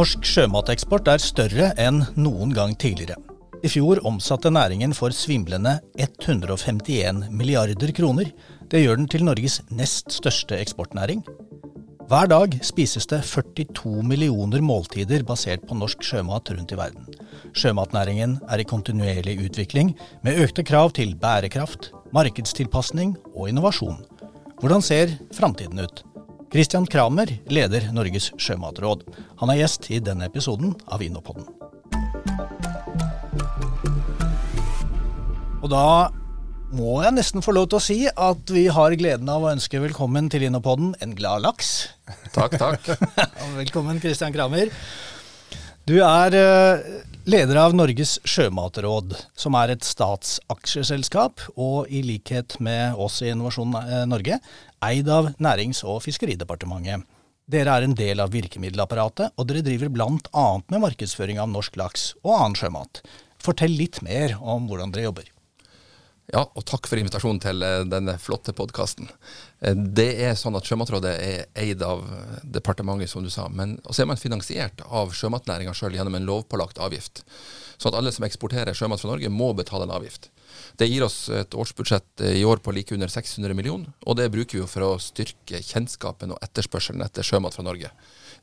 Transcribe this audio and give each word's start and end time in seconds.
Norsk 0.00 0.24
sjømateksport 0.24 1.10
er 1.12 1.20
større 1.20 1.66
enn 1.76 1.98
noen 2.16 2.54
gang 2.56 2.70
tidligere. 2.80 3.18
I 3.60 3.68
fjor 3.68 3.98
omsatte 4.08 4.48
næringen 4.48 4.94
for 4.96 5.12
svimlende 5.12 5.74
151 6.00 7.26
milliarder 7.28 7.92
kroner. 7.92 8.30
Det 8.72 8.80
gjør 8.80 8.96
den 8.96 9.10
til 9.12 9.26
Norges 9.28 9.58
nest 9.68 10.08
største 10.16 10.56
eksportnæring. 10.56 11.20
Hver 12.08 12.32
dag 12.32 12.56
spises 12.64 13.10
det 13.12 13.20
42 13.28 14.00
millioner 14.08 14.64
måltider 14.64 15.26
basert 15.28 15.68
på 15.68 15.76
norsk 15.76 16.00
sjømat 16.00 16.48
rundt 16.54 16.72
i 16.72 16.80
verden. 16.80 17.04
Sjømatnæringen 17.52 18.38
er 18.48 18.64
i 18.64 18.68
kontinuerlig 18.72 19.36
utvikling, 19.50 19.92
med 20.24 20.40
økte 20.46 20.64
krav 20.64 20.94
til 20.96 21.12
bærekraft, 21.12 21.92
markedstilpasning 22.16 23.18
og 23.34 23.52
innovasjon. 23.52 24.00
Hvordan 24.62 24.80
ser 24.80 25.18
framtiden 25.36 25.84
ut? 25.84 26.06
Christian 26.50 26.82
Kramer 26.90 27.30
leder 27.46 27.84
Norges 27.94 28.32
sjømatråd. 28.42 29.04
Han 29.38 29.52
er 29.52 29.60
gjest 29.60 29.86
i 29.94 30.00
denne 30.02 30.26
episoden 30.26 30.72
av 30.90 31.02
Inopodden. 31.04 31.46
Og 35.60 35.68
da 35.70 36.10
må 36.74 36.96
jeg 37.04 37.14
nesten 37.14 37.44
få 37.46 37.54
lov 37.54 37.68
til 37.70 37.78
å 37.78 37.84
si 37.84 37.98
at 38.10 38.50
vi 38.50 38.64
har 38.66 38.96
gleden 38.98 39.30
av 39.30 39.46
å 39.46 39.52
ønske 39.52 39.78
velkommen 39.78 40.26
til 40.32 40.48
Inopodden 40.48 40.96
en 40.98 41.14
glad 41.14 41.46
laks. 41.46 41.70
Takk, 42.34 42.58
takk. 42.58 42.90
velkommen, 43.60 44.02
Christian 44.02 44.34
Kramer. 44.34 44.74
Du 45.90 45.96
er 46.06 46.34
eh, 46.38 46.82
leder 47.26 47.58
av 47.58 47.72
Norges 47.74 48.20
sjømatråd, 48.22 49.16
som 49.34 49.56
er 49.58 49.72
et 49.72 49.82
statsaksjeselskap, 49.82 51.42
og 51.58 51.90
i 51.90 52.04
likhet 52.06 52.54
med 52.62 52.94
oss 52.94 53.16
i 53.24 53.32
Innovasjon 53.32 53.74
eh, 53.80 54.04
Norge, 54.06 54.38
eid 54.86 55.10
av 55.10 55.32
Nærings- 55.42 55.82
og 55.82 55.98
fiskeridepartementet. 56.04 57.02
Dere 57.50 57.74
er 57.74 57.88
en 57.88 57.98
del 57.98 58.22
av 58.22 58.30
virkemiddelapparatet, 58.30 59.34
og 59.34 59.50
dere 59.50 59.64
driver 59.66 59.90
bl.a. 59.90 60.46
med 60.70 60.84
markedsføring 60.86 61.42
av 61.42 61.50
norsk 61.50 61.80
laks 61.82 62.06
og 62.22 62.36
annen 62.36 62.58
sjømat. 62.60 63.02
Fortell 63.42 63.74
litt 63.74 63.98
mer 64.06 64.38
om 64.38 64.70
hvordan 64.70 64.94
dere 64.94 65.08
jobber. 65.08 65.34
Ja, 66.30 66.44
og 66.46 66.62
takk 66.68 66.86
for 66.86 67.00
invitasjonen 67.00 67.40
til 67.42 67.64
eh, 67.66 67.80
denne 67.90 68.14
flotte 68.22 68.54
podkasten. 68.54 69.08
Eh, 69.66 69.74
det 69.74 70.10
er 70.22 70.36
sånn 70.38 70.54
at 70.58 70.68
Sjømatrådet 70.68 71.14
er 71.18 71.48
eid 71.58 71.82
av 71.82 72.04
departementet, 72.44 73.10
som 73.10 73.24
du 73.26 73.30
sa. 73.34 73.48
Men 73.50 73.78
så 73.88 74.04
er 74.04 74.10
man 74.12 74.20
finansiert 74.20 74.84
av 74.86 75.14
sjømatnæringa 75.16 75.74
sjøl 75.74 75.96
gjennom 75.98 76.18
en 76.18 76.28
lovpålagt 76.28 76.78
avgift. 76.82 77.24
Sånn 77.80 77.90
at 77.90 77.98
alle 77.98 78.14
som 78.14 78.26
eksporterer 78.28 78.78
sjømat 78.78 79.02
fra 79.02 79.10
Norge, 79.10 79.32
må 79.32 79.50
betale 79.58 79.88
en 79.88 79.96
avgift. 79.96 80.30
Det 80.80 80.86
gir 80.88 81.04
oss 81.04 81.26
et 81.28 81.52
årsbudsjett 81.52 82.22
i 82.24 82.44
år 82.48 82.62
på 82.64 82.72
like 82.72 82.94
under 82.96 83.10
600 83.12 83.52
millioner, 83.52 83.90
og 84.08 84.16
det 84.16 84.30
bruker 84.32 84.62
vi 84.62 84.68
for 84.70 84.86
å 84.86 84.94
styrke 85.02 85.60
kjennskapen 85.60 86.32
og 86.32 86.40
etterspørselen 86.46 87.04
etter 87.04 87.26
sjømat 87.26 87.58
fra 87.58 87.66
Norge 87.66 87.90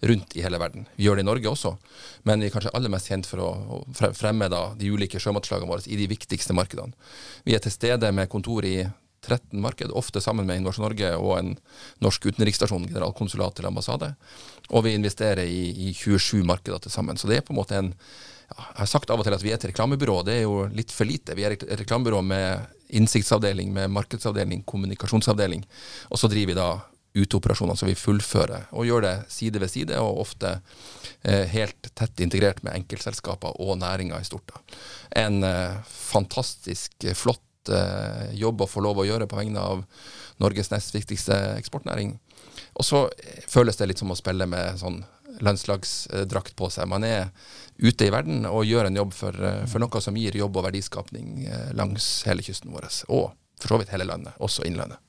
rundt 0.06 0.36
i 0.38 0.44
hele 0.46 0.60
verden. 0.62 0.86
Vi 1.00 1.08
gjør 1.08 1.18
det 1.18 1.24
i 1.26 1.30
Norge 1.32 1.50
også, 1.50 1.72
men 2.30 2.44
vi 2.44 2.52
er 2.52 2.54
kanskje 2.54 2.76
aller 2.78 2.94
mest 2.94 3.10
kjent 3.10 3.26
for 3.26 3.42
å 3.42 4.12
fremme 4.14 4.52
da, 4.54 4.62
de 4.78 4.92
ulike 4.94 5.18
sjømatslagene 5.24 5.72
våre 5.72 5.90
i 5.90 5.98
de 5.98 6.06
viktigste 6.12 6.54
markedene. 6.54 6.94
Vi 7.42 7.58
er 7.58 7.64
til 7.66 7.74
stede 7.74 8.14
med 8.14 8.30
kontor 8.30 8.70
i 8.70 8.84
13 9.26 9.62
marked, 9.62 9.92
ofte 9.92 10.22
sammen 10.22 10.48
med 10.48 10.60
Innovasjon 10.60 10.86
Norge 10.86 11.12
og 11.18 11.34
en 11.40 11.54
norsk 12.04 12.30
utenriksstasjon, 12.30 12.88
generalkonsulat 12.90 13.60
eller 13.60 13.72
ambassade. 13.72 14.14
Og 14.70 14.86
vi 14.86 14.96
investerer 14.98 15.46
i, 15.48 15.90
i 15.90 15.94
27 15.94 16.44
markeder 16.48 16.84
til 16.84 16.94
sammen. 16.94 17.18
Så 17.18 17.30
det 17.30 17.40
er 17.40 17.46
på 17.48 17.56
en 17.56 17.62
måte 17.62 17.78
en 17.78 17.94
ja, 17.94 18.64
Jeg 18.64 18.80
har 18.80 18.92
sagt 18.94 19.10
av 19.12 19.20
og 19.20 19.28
til 19.28 19.36
at 19.36 19.44
vi 19.44 19.52
er 19.52 19.60
et 19.60 19.70
reklamebyrå. 19.72 20.22
Det 20.24 20.38
er 20.38 20.46
jo 20.46 20.68
litt 20.72 20.94
for 20.96 21.10
lite. 21.10 21.36
Vi 21.36 21.44
er 21.44 21.58
et 21.58 21.66
reklamebyrå 21.82 22.22
med 22.24 22.76
innsiktsavdeling, 22.96 23.74
med 23.76 23.92
markedsavdeling, 23.92 24.62
kommunikasjonsavdeling. 24.64 25.66
Og 26.08 26.22
så 26.22 26.30
driver 26.32 26.54
vi 26.54 26.60
da 26.62 26.70
uteoperasjoner 27.18 27.76
som 27.76 27.90
vi 27.90 27.98
fullfører, 27.98 28.68
og 28.78 28.86
gjør 28.86 29.06
det 29.06 29.16
side 29.34 29.62
ved 29.62 29.72
side, 29.72 29.98
og 30.00 30.22
ofte 30.22 30.58
eh, 31.24 31.48
helt 31.50 31.90
tett 31.98 32.22
integrert 32.24 32.62
med 32.66 32.76
enkeltselskaper 32.78 33.58
og 33.64 33.80
næringer 33.82 34.22
i 34.22 34.28
stort. 34.28 34.54
Da. 34.54 34.80
En 35.24 35.42
eh, 35.48 35.80
fantastisk 35.90 37.08
eh, 37.08 37.18
flott 37.18 37.44
eh, 37.70 38.34
jobb 38.38 38.64
å 38.64 38.70
få 38.70 38.84
lov 38.86 39.02
å 39.02 39.08
gjøre 39.08 39.28
på 39.30 39.40
vegne 39.40 39.64
av 39.64 39.84
Norges 40.42 40.72
nest 40.74 40.96
viktigste 40.96 41.36
eksportnæring. 41.58 42.18
Og 42.78 42.86
så 42.86 43.06
eh, 43.10 43.44
føles 43.50 43.80
det 43.80 43.90
litt 43.92 44.04
som 44.04 44.14
å 44.14 44.20
spille 44.20 44.50
med 44.50 44.80
sånn 44.82 45.02
landslagsdrakt 45.44 46.56
på 46.58 46.70
seg. 46.74 46.90
Man 46.90 47.06
er 47.06 47.30
ute 47.78 48.08
i 48.08 48.14
verden 48.14 48.48
og 48.50 48.66
gjør 48.66 48.90
en 48.90 49.02
jobb 49.02 49.14
for, 49.16 49.36
eh, 49.38 49.66
for 49.70 49.84
noe 49.84 50.04
som 50.04 50.18
gir 50.18 50.38
jobb 50.38 50.58
og 50.58 50.70
verdiskapning 50.70 51.46
langs 51.78 52.24
hele 52.28 52.46
kysten 52.46 52.74
vår, 52.74 52.90
og 53.10 53.30
for 53.58 53.74
så 53.74 53.82
vidt 53.82 53.94
hele 53.94 54.08
landet, 54.10 54.38
også 54.44 54.66
innlandet. 54.68 55.02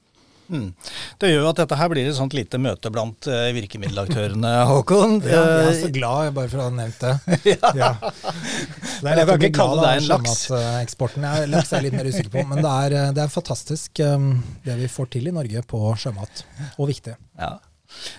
Mm. 0.48 0.72
Det 1.20 1.30
gjør 1.30 1.42
jo 1.44 1.48
at 1.50 1.60
dette 1.60 1.76
her 1.76 1.90
blir 1.92 2.08
et 2.08 2.16
sånt 2.16 2.34
lite 2.36 2.60
møte 2.62 2.90
blant 2.92 3.28
uh, 3.28 3.48
virkemiddelaktørene, 3.56 4.52
Håkon. 4.70 5.18
ja, 5.28 5.42
jeg 5.42 5.70
er 5.74 5.78
så 5.82 5.92
glad 5.94 6.32
bare 6.38 6.52
for 6.52 6.62
å 6.62 6.68
ha 6.68 6.74
nevnt 6.78 7.04
det. 7.04 7.14
ja. 7.54 7.72
ja. 7.76 7.92
Det 8.00 9.12
er 9.12 9.22
jeg 9.22 9.30
kan 9.30 9.44
ikke 9.44 9.54
kalle 9.60 9.84
deg 9.84 10.02
en 10.02 10.10
laks. 10.14 10.36
Eksporten. 10.80 11.28
Laks 11.52 11.72
er 11.72 11.82
jeg 11.82 11.88
litt 11.88 11.98
mer 12.00 12.10
usikker 12.10 12.32
på, 12.34 12.44
men 12.50 12.64
det 12.64 12.74
er, 12.88 12.98
eh, 12.98 13.14
det 13.16 13.24
er 13.24 13.32
fantastisk 13.32 14.02
um, 14.08 14.30
det 14.64 14.78
vi 14.80 14.90
får 14.90 15.12
til 15.14 15.30
i 15.30 15.34
Norge 15.34 15.64
på 15.68 15.82
sjømat, 16.00 16.44
og 16.76 16.90
viktig. 16.90 17.14
Ja. 17.38 17.56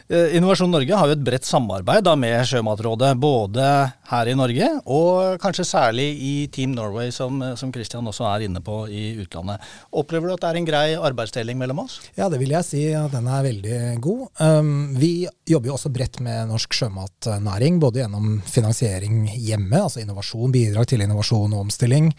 Eh, 0.10 0.36
Innovasjon 0.38 0.72
Norge 0.72 0.96
har 0.98 1.10
jo 1.10 1.14
et 1.14 1.24
bredt 1.24 1.46
samarbeid 1.46 2.06
da, 2.08 2.16
med 2.18 2.42
Sjømatrådet, 2.50 3.14
både 3.22 3.66
her 4.10 4.30
i 4.32 4.34
Norge 4.38 4.70
og 4.90 5.38
kanskje 5.42 5.68
særlig 5.70 6.08
i 6.26 6.34
Team 6.54 6.74
Norway, 6.74 7.12
som, 7.14 7.38
som 7.60 7.70
Christian 7.74 8.08
også 8.10 8.26
er 8.32 8.48
inne 8.48 8.62
på 8.66 8.82
i 8.90 9.12
utlandet. 9.22 9.62
Opplever 10.02 10.30
du 10.30 10.34
at 10.34 10.42
det 10.42 10.50
er 10.50 10.60
en 10.60 10.70
grei 10.70 10.88
arbeidsdeling 10.98 11.60
mellom 11.62 11.84
oss? 11.86 12.00
Ja, 12.18 12.30
det 12.32 12.40
vil 12.42 12.56
jeg 12.56 12.66
si. 12.66 12.82
Ja, 12.90 13.06
den 13.12 13.30
er 13.30 13.46
veldig 13.46 13.78
god. 14.02 14.24
Um, 14.42 14.72
vi 14.98 15.28
jobber 15.50 15.72
jo 15.72 15.78
også 15.78 15.94
bredt 15.94 16.18
med 16.26 16.50
norsk 16.50 16.74
sjømatnæring, 16.80 17.78
både 17.82 18.02
gjennom 18.02 18.40
finansiering 18.50 19.28
hjemme, 19.36 19.84
altså 19.84 20.02
innovasjon, 20.02 20.54
bidrag 20.56 20.90
til 20.90 21.06
innovasjon 21.06 21.54
og 21.54 21.68
omstilling, 21.68 22.10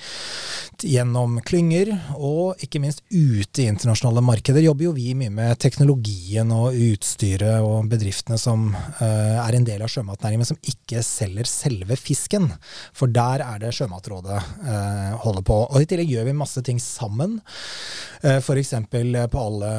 gjennom 0.86 1.40
klynger, 1.46 1.90
og 2.14 2.62
ikke 2.62 2.82
minst 2.82 3.02
ute 3.10 3.64
i 3.64 3.68
internasjonale 3.72 4.22
markeder 4.24 4.62
jobber 4.62 4.90
jo 4.90 4.94
vi 4.94 5.10
mye 5.18 5.34
med 5.34 5.58
teknologien 5.62 6.54
og 6.54 6.78
utstyret 6.78 7.39
dyret 7.40 7.64
og 7.64 7.88
bedriftene 7.90 8.38
som 8.40 8.70
uh, 8.74 9.38
er 9.40 9.56
en 9.56 9.66
del 9.66 9.82
av 9.84 9.90
sjømatnæringen, 9.92 10.42
men 10.42 10.48
som 10.48 10.60
ikke 10.60 11.02
selger 11.06 11.48
selve 11.48 11.96
fisken. 11.98 12.50
For 12.96 13.10
der 13.10 13.44
er 13.44 13.60
det 13.62 13.72
Sjømatrådet 13.76 14.38
uh, 14.38 15.16
holder 15.24 15.46
på. 15.46 15.58
Og 15.70 15.82
I 15.82 15.88
tillegg 15.88 16.12
gjør 16.12 16.28
vi 16.28 16.36
masse 16.36 16.62
ting 16.66 16.80
sammen. 16.82 17.38
Eh, 18.22 18.38
F.eks. 18.40 18.74
på 18.90 19.40
alle 19.40 19.72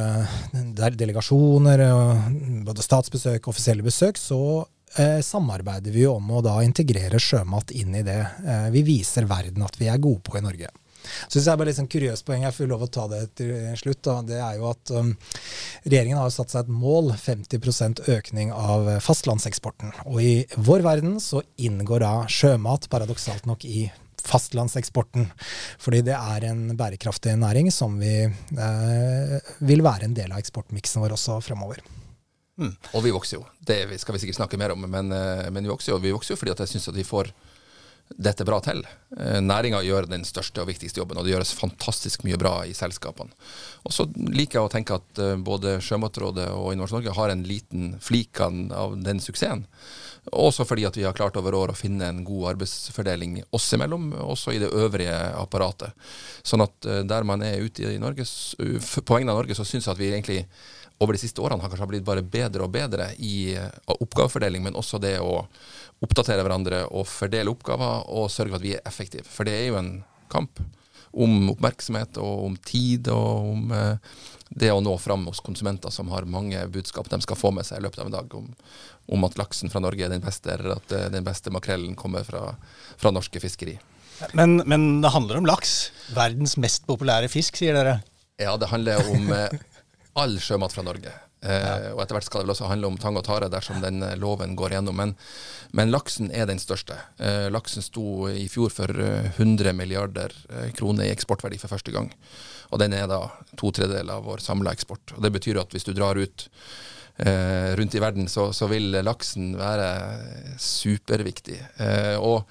delegasjoner, 0.98 1.84
både 2.66 2.86
statsbesøk 2.86 3.42
og 3.44 3.54
offisielle 3.54 3.86
besøk, 3.86 4.20
så 4.20 4.66
samarbeider 5.24 5.94
vi 5.96 6.04
om 6.10 6.34
å 6.36 6.42
da 6.44 6.58
integrere 6.66 7.20
sjømat 7.22 7.72
inn 7.80 7.94
i 7.96 8.04
det 8.04 8.20
vi 8.74 8.82
viser 8.84 9.24
verden 9.30 9.64
at 9.64 9.78
vi 9.80 9.88
er 9.88 10.02
gode 10.04 10.20
på 10.28 10.36
i 10.36 10.44
Norge. 10.44 10.72
Så 11.02 11.38
synes 11.38 11.50
jeg 11.50 11.62
bare 11.62 11.70
litt 11.72 11.80
sånn 11.80 11.92
kuriøst 11.92 12.28
poeng, 12.28 12.46
jeg 12.46 12.56
får 12.58 12.70
lov 12.72 12.86
å 12.86 12.92
ta 12.92 13.08
det 13.12 13.22
til 13.40 13.56
slutt. 13.80 14.04
Da. 14.08 14.18
Det 14.28 14.40
er 14.42 14.60
jo 14.60 14.70
at 14.72 14.94
um, 14.96 15.12
regjeringen 15.86 16.22
har 16.22 16.32
satt 16.34 16.54
seg 16.54 16.66
et 16.66 16.76
mål, 16.84 17.14
50% 17.22 18.06
økning 18.12 18.54
av 18.56 18.90
fastlandseksporten. 19.06 19.96
Og 20.08 20.22
i 20.22 20.36
vår 20.58 20.86
verden 20.86 21.20
så 21.24 21.44
inngår 21.62 22.06
da 22.06 22.14
sjømat 22.32 22.90
paradoksalt 22.92 23.50
nok 23.50 23.66
i 23.66 23.90
fastlandseksporten. 24.26 25.30
Fordi 25.82 26.02
det 26.06 26.18
er 26.18 26.46
en 26.52 26.68
bærekraftig 26.78 27.34
næring 27.40 27.72
som 27.74 27.98
vi 28.02 28.16
eh, 28.26 29.56
vil 29.66 29.86
være 29.86 30.08
en 30.08 30.18
del 30.18 30.34
av 30.34 30.42
eksportmiksen 30.42 31.04
vår 31.04 31.18
også 31.18 31.40
fremover. 31.46 31.82
Mm. 32.62 32.76
Og 32.94 33.06
vi 33.06 33.14
vokser 33.16 33.40
jo. 33.40 33.46
Det 33.66 33.84
skal 34.02 34.16
vi 34.16 34.24
sikkert 34.24 34.42
snakke 34.44 34.60
mer 34.62 34.76
om. 34.76 34.86
Men, 34.86 35.12
eh, 35.16 35.50
men 35.50 35.66
vi 35.66 35.74
vokser 35.74 35.96
jo 35.96 36.02
vi 36.04 36.14
vokser 36.14 36.36
jo 36.36 36.42
fordi 36.42 36.56
jeg 36.56 36.76
syns 36.76 36.92
at 36.92 36.98
vi 36.98 37.08
får 37.08 37.34
dette 38.18 38.46
bra 38.48 38.60
til. 38.64 38.84
Eh, 39.18 39.40
Næringa 39.44 39.82
gjør 39.86 40.08
den 40.10 40.24
største 40.28 40.64
og 40.64 40.70
viktigste 40.70 41.02
jobben, 41.02 41.18
og 41.20 41.26
det 41.26 41.36
gjøres 41.36 41.54
fantastisk 41.58 42.26
mye 42.28 42.40
bra 42.40 42.54
i 42.68 42.76
selskapene. 42.78 43.34
Og 43.86 43.96
så 43.96 44.08
liker 44.16 44.60
jeg 44.60 44.68
å 44.68 44.72
tenke 44.72 44.98
at 45.00 45.22
eh, 45.22 45.36
både 45.40 45.80
Sjømatrådet 45.84 46.50
og 46.56 46.72
Innovasjon 46.74 47.02
Norge 47.02 47.18
har 47.18 47.34
en 47.34 47.44
liten 47.48 47.94
flik 48.04 48.42
av 48.42 48.98
den 49.02 49.22
suksessen. 49.24 49.66
Også 50.38 50.68
fordi 50.70 50.86
at 50.86 50.98
vi 50.98 51.06
har 51.08 51.16
klart 51.18 51.38
over 51.40 51.56
år 51.58 51.72
å 51.74 51.78
finne 51.78 52.06
en 52.12 52.22
god 52.26 52.52
arbeidsfordeling 52.52 53.40
oss 53.58 53.72
imellom, 53.74 54.12
også 54.22 54.54
i 54.54 54.60
det 54.62 54.70
øvrige 54.70 55.16
apparatet. 55.40 55.96
Sånn 56.46 56.66
at 56.68 56.86
eh, 56.86 57.02
der 57.10 57.26
man 57.28 57.42
er 57.46 57.64
ute 57.64 57.90
i 57.90 58.02
Norge, 58.02 58.28
på 58.28 59.18
vegne 59.18 59.34
av 59.34 59.42
Norge, 59.42 59.58
så 59.58 59.66
syns 59.66 59.88
jeg 59.88 59.96
at 59.96 60.02
vi 60.02 60.12
egentlig 60.14 60.44
over 61.02 61.18
de 61.18 61.22
siste 61.22 61.42
årene 61.42 61.64
har 61.64 61.72
kanskje 61.72 61.90
blitt 61.90 62.06
bare 62.08 62.24
bedre 62.24 62.68
og 62.68 62.74
bedre 62.74 63.10
i 63.18 63.56
oppgavefordeling, 63.90 64.64
men 64.66 64.78
også 64.78 65.00
det 65.02 65.16
å 65.22 65.42
oppdatere 66.02 66.44
hverandre 66.46 66.84
og 66.90 67.08
fordele 67.10 67.52
oppgaver 67.54 68.06
og 68.10 68.30
sørge 68.34 68.54
for 68.54 68.62
at 68.62 68.66
vi 68.66 68.76
er 68.78 68.86
effektive. 68.90 69.26
For 69.30 69.48
det 69.48 69.58
er 69.58 69.68
jo 69.72 69.80
en 69.82 69.96
kamp 70.32 70.62
om 71.12 71.52
oppmerksomhet 71.52 72.20
og 72.24 72.46
om 72.46 72.54
tid 72.64 73.10
og 73.12 73.50
om 73.52 73.74
eh, 73.76 74.14
det 74.50 74.72
å 74.72 74.82
nå 74.84 74.94
fram 75.00 75.26
hos 75.30 75.42
konsumenter 75.44 75.92
som 75.92 76.12
har 76.12 76.28
mange 76.28 76.60
budskap 76.72 77.10
de 77.12 77.20
skal 77.24 77.40
få 77.40 77.52
med 77.56 77.68
seg 77.68 77.80
i 77.80 77.86
løpet 77.86 78.02
av 78.04 78.10
en 78.10 78.16
dag, 78.16 78.36
om, 78.36 78.48
om 79.16 79.28
at 79.28 79.38
laksen 79.40 79.72
fra 79.72 79.82
Norge 79.84 80.06
er 80.08 80.12
den 80.12 80.24
beste, 80.24 80.54
eller 80.54 80.78
at 80.78 80.96
eh, 80.96 81.10
den 81.14 81.28
beste 81.28 81.54
makrellen 81.54 81.98
kommer 82.00 82.28
fra, 82.28 82.54
fra 83.00 83.14
norske 83.16 83.44
fiskeri. 83.44 83.78
Men, 84.38 84.60
men, 84.70 85.02
det 85.02 85.12
handler 85.16 85.40
om 85.40 85.48
laks. 85.50 85.92
Verdens 86.16 86.58
mest 86.62 86.86
populære 86.88 87.32
fisk, 87.32 87.58
sier 87.58 87.76
dere? 87.76 88.00
Ja, 88.42 88.54
det 88.60 88.70
handler 88.72 89.02
om 89.12 89.32
eh, 89.36 89.56
all 90.20 90.40
sjømat 90.42 90.74
fra 90.76 90.84
Norge. 90.86 91.14
Eh, 91.42 91.88
og 91.96 92.04
etter 92.04 92.14
hvert 92.14 92.28
skal 92.28 92.42
det 92.42 92.46
vel 92.46 92.54
også 92.54 92.70
handle 92.70 92.92
om 92.92 93.00
tang 93.02 93.16
og 93.18 93.26
tare 93.26 93.50
dersom 93.50 93.80
den 93.82 94.04
eh, 94.06 94.18
loven 94.20 94.54
går 94.60 94.76
gjennom. 94.76 94.98
Men, 94.98 95.16
men 95.78 95.94
laksen 95.94 96.30
er 96.36 96.46
den 96.50 96.62
største. 96.62 97.00
Eh, 97.18 97.48
laksen 97.54 97.86
sto 97.86 98.30
i 98.30 98.46
fjor 98.52 98.74
for 98.76 98.92
100 98.92 99.74
milliarder 99.78 100.36
kroner 100.78 101.08
i 101.08 101.14
eksportverdi 101.16 101.58
for 101.62 101.74
første 101.74 101.94
gang. 101.96 102.12
Og 102.72 102.80
den 102.80 102.96
er 102.96 103.10
da 103.10 103.26
to 103.60 103.74
tredjedeler 103.74 104.20
av 104.20 104.28
vår 104.30 104.44
samla 104.44 104.74
eksport. 104.76 105.16
Og 105.18 105.24
Det 105.26 105.34
betyr 105.34 105.64
at 105.64 105.74
hvis 105.74 105.88
du 105.88 105.94
drar 105.98 106.20
ut 106.20 106.48
eh, 107.18 107.72
rundt 107.80 107.96
i 107.96 108.04
verden, 108.04 108.30
så, 108.32 108.52
så, 108.54 108.70
vil 108.72 109.02
laksen 109.04 109.56
være 109.60 109.90
superviktig. 110.62 111.60
Eh, 111.82 112.18
og 112.22 112.46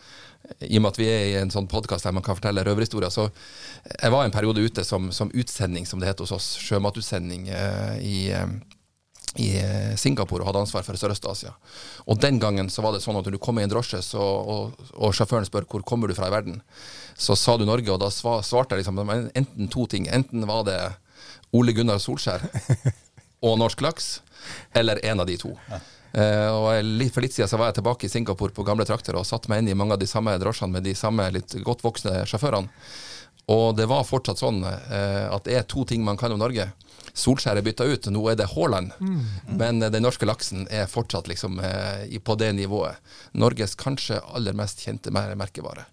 i 0.59 0.79
og 0.79 0.83
med 0.83 0.91
at 0.93 0.99
vi 1.01 1.07
er 1.11 1.25
i 1.29 1.39
en 1.41 1.53
sånn 1.53 1.69
podkast 1.71 2.07
der 2.07 2.15
man 2.17 2.25
kan 2.27 2.39
fortelle 2.39 2.65
røverhistorier, 2.67 3.13
så 3.13 3.29
jeg 3.95 4.13
var 4.13 4.27
en 4.27 4.35
periode 4.35 4.65
ute 4.65 4.85
som, 4.85 5.11
som 5.15 5.31
utsending, 5.31 5.87
som 5.87 6.03
det 6.03 6.11
heter 6.11 6.27
hos 6.27 6.35
oss, 6.37 6.51
sjømatutsending 6.63 7.49
eh, 7.55 7.97
i 8.05 8.19
eh, 8.35 8.61
i 9.39 9.53
eh, 9.61 9.95
Singapore 9.95 10.43
og 10.43 10.49
hadde 10.49 10.63
ansvar 10.65 10.83
for 10.83 10.99
Sørøst-Asia. 10.99 11.53
Og 12.11 12.19
Den 12.19 12.41
gangen 12.43 12.71
så 12.71 12.83
var 12.83 12.95
det 12.95 13.03
sånn 13.05 13.19
at 13.19 13.27
når 13.27 13.37
du 13.37 13.43
kom 13.43 13.61
i 13.61 13.63
en 13.63 13.71
drosje 13.71 14.01
så, 14.03 14.19
og, 14.21 14.81
og, 14.97 15.13
sjåføren 15.15 15.47
spør 15.47 15.69
hvor 15.71 15.85
kommer 15.87 16.11
du 16.11 16.17
fra 16.19 16.27
i 16.31 16.35
verden, 16.35 16.59
så 17.15 17.37
sa 17.39 17.55
du 17.57 17.67
Norge, 17.69 17.93
og 17.93 18.01
da 18.03 18.11
svarte 18.11 18.75
jeg 18.75 18.83
liksom 18.83 18.99
enten 19.39 19.71
to 19.71 19.87
ting. 19.87 20.09
Enten 20.11 20.47
var 20.51 20.65
det 20.67 20.81
Ole 21.55 21.75
Gunnar 21.77 22.03
Solskjær 22.03 22.43
og 23.47 23.57
norsk 23.61 23.87
laks, 23.87 24.11
eller 24.75 24.99
en 25.07 25.23
av 25.23 25.31
de 25.31 25.39
to. 25.39 25.55
Ja. 25.71 25.81
Uh, 26.11 26.51
og 26.51 27.11
For 27.15 27.23
litt 27.23 27.37
siden 27.37 27.51
så 27.51 27.59
var 27.61 27.71
jeg 27.71 27.81
tilbake 27.81 28.09
i 28.09 28.13
Singapore 28.13 28.55
på 28.55 28.67
gamle 28.67 28.87
trakter 28.89 29.19
og 29.19 29.29
satte 29.29 29.51
meg 29.53 29.63
inn 29.63 29.71
i 29.71 29.79
mange 29.79 29.95
av 29.95 30.03
de 30.03 30.09
samme 30.11 30.35
drosjene 30.43 30.79
med 30.79 30.89
de 30.89 30.97
samme 30.99 31.29
litt 31.35 31.55
godt 31.67 31.85
voksne 31.87 32.25
sjåførene. 32.27 32.73
Og 33.51 33.77
det 33.79 33.89
var 33.91 34.07
fortsatt 34.07 34.43
sånn 34.43 34.63
uh, 34.63 35.27
at 35.33 35.47
det 35.47 35.57
er 35.59 35.69
to 35.69 35.85
ting 35.89 36.05
man 36.07 36.21
kan 36.21 36.33
om 36.35 36.43
Norge. 36.43 36.71
Solskjær 37.17 37.59
er 37.59 37.67
bytta 37.67 37.87
ut, 37.89 38.09
nå 38.13 38.23
er 38.31 38.39
det 38.39 38.51
Haaland. 38.55 38.93
Mm. 39.01 39.23
Men 39.59 39.83
eh, 39.83 39.93
den 39.93 40.05
norske 40.07 40.29
laksen 40.29 40.67
er 40.71 40.91
fortsatt 40.91 41.31
liksom 41.31 41.61
eh, 41.65 42.19
på 42.23 42.37
det 42.39 42.53
nivået. 42.59 43.01
Norges 43.33 43.77
kanskje 43.79 44.21
aller 44.35 44.57
mest 44.57 44.85
kjente 44.85 45.13
merkevare. 45.13 45.89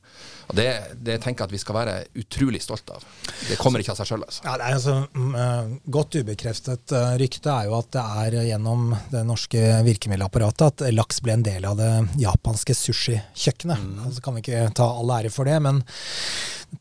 Og 0.47 0.55
det, 0.55 0.69
det, 1.03 1.17
tenker 1.19 1.43
jeg 1.43 1.49
at 1.49 1.53
vi 1.53 1.59
skal 1.59 1.75
være 1.75 1.95
utrolig 2.21 2.61
stolt 2.63 2.87
av. 2.95 3.03
Det 3.49 3.57
kommer 3.59 3.83
ikke 3.83 3.91
av 3.91 3.99
seg 3.99 4.07
sjøl. 4.13 4.23
Altså. 4.23 4.45
Ja, 4.45 4.53
det 4.55 4.67
er 4.69 4.77
altså, 4.77 4.93
uh, 5.17 5.73
godt 5.97 6.15
ubekreftet 6.21 6.93
rykte 7.19 7.51
er 7.51 7.67
jo 7.67 7.75
at 7.81 7.89
det 7.97 8.05
er 8.23 8.37
gjennom 8.53 8.93
det 9.11 9.25
norske 9.27 9.65
virkemiddelapparatet 9.89 10.85
at 10.85 10.95
laks 10.95 11.19
ble 11.25 11.35
en 11.35 11.43
del 11.45 11.67
av 11.67 11.75
det 11.81 11.91
japanske 12.21 12.77
sushikjøkkenet. 12.79 13.83
Mm. 13.83 14.05
Altså, 14.07 14.23
kan 14.23 14.37
vi 14.37 14.45
ikke 14.45 14.69
ta 14.77 14.87
all 15.01 15.11
ære 15.17 15.33
for 15.33 15.49
det, 15.49 15.59
men 15.67 15.83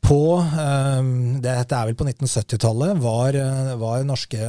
på 0.02 0.38
um, 0.38 1.38
Dette 1.42 1.76
er 1.76 1.88
vel 1.88 1.96
på 1.98 2.06
1970-tallet. 2.06 2.98
Var, 3.02 3.38
var, 3.78 4.02
norske 4.06 4.40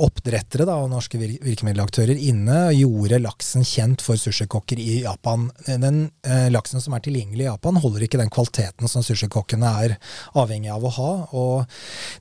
oppdrettere 0.00 0.66
da, 0.68 0.76
og 0.82 0.90
norske 0.92 1.20
virkemiddelaktører 1.20 2.18
inne 2.18 2.58
og 2.68 2.76
gjorde 2.76 3.20
laksen 3.22 3.64
kjent 3.66 4.04
for 4.04 4.20
sushikokker 4.20 4.80
i 4.80 5.02
Japan. 5.06 5.48
Den 5.66 6.04
uh, 6.28 6.48
laksen 6.52 6.84
som 6.84 6.96
er 6.96 7.04
tilgjengelig 7.04 7.46
i 7.46 7.48
Japan, 7.48 7.80
holder 7.80 8.06
ikke 8.06 8.20
den 8.20 8.32
kvaliteten 8.32 8.90
som 8.90 9.04
sushikokkene 9.06 9.72
er 9.86 9.96
avhengig 10.38 10.72
av 10.74 10.84
å 10.84 10.94
ha. 10.98 11.10
Og 11.32 11.78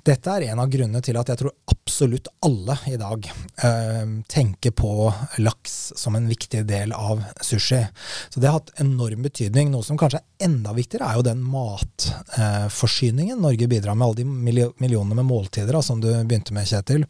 dette 0.08 0.34
er 0.36 0.52
en 0.52 0.62
av 0.64 0.72
grunnene 0.72 1.02
til 1.04 1.18
at 1.20 1.32
jeg 1.32 1.42
tror 1.42 1.54
absolutt 1.72 2.30
alle 2.46 2.78
i 2.88 2.98
dag 3.00 3.26
eh, 3.64 4.12
tenker 4.32 4.72
på 4.72 5.12
laks 5.44 5.94
som 6.00 6.16
en 6.16 6.28
viktig 6.30 6.64
del 6.70 6.94
av 6.96 7.24
sushi. 7.42 7.82
Så 8.30 8.40
det 8.40 8.48
har 8.48 8.60
hatt 8.60 8.74
enorm 8.82 9.26
betydning. 9.26 9.72
Noe 9.74 9.84
som 9.86 10.00
kanskje 10.00 10.22
er 10.22 10.48
enda 10.48 10.74
viktigere, 10.78 11.10
er 11.10 11.20
jo 11.20 11.26
den 11.28 11.44
matforsyningen 11.44 13.36
eh, 13.38 13.42
Norge 13.42 13.68
bidrar 13.68 13.98
med, 13.98 14.08
alle 14.08 14.22
de 14.22 14.70
millionene 14.82 15.18
med 15.20 15.28
måltider 15.28 15.76
da, 15.76 15.84
som 15.86 16.02
du 16.02 16.10
begynte 16.12 16.56
med, 16.56 16.70
Kjetil. 16.72 17.06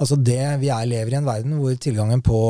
Altså 0.00 0.16
det, 0.16 0.40
Vi 0.62 0.70
er 0.72 0.88
lever 0.88 1.12
i 1.14 1.18
en 1.18 1.28
verden 1.28 1.58
hvor 1.60 1.76
tilgangen 1.76 2.22
på 2.24 2.40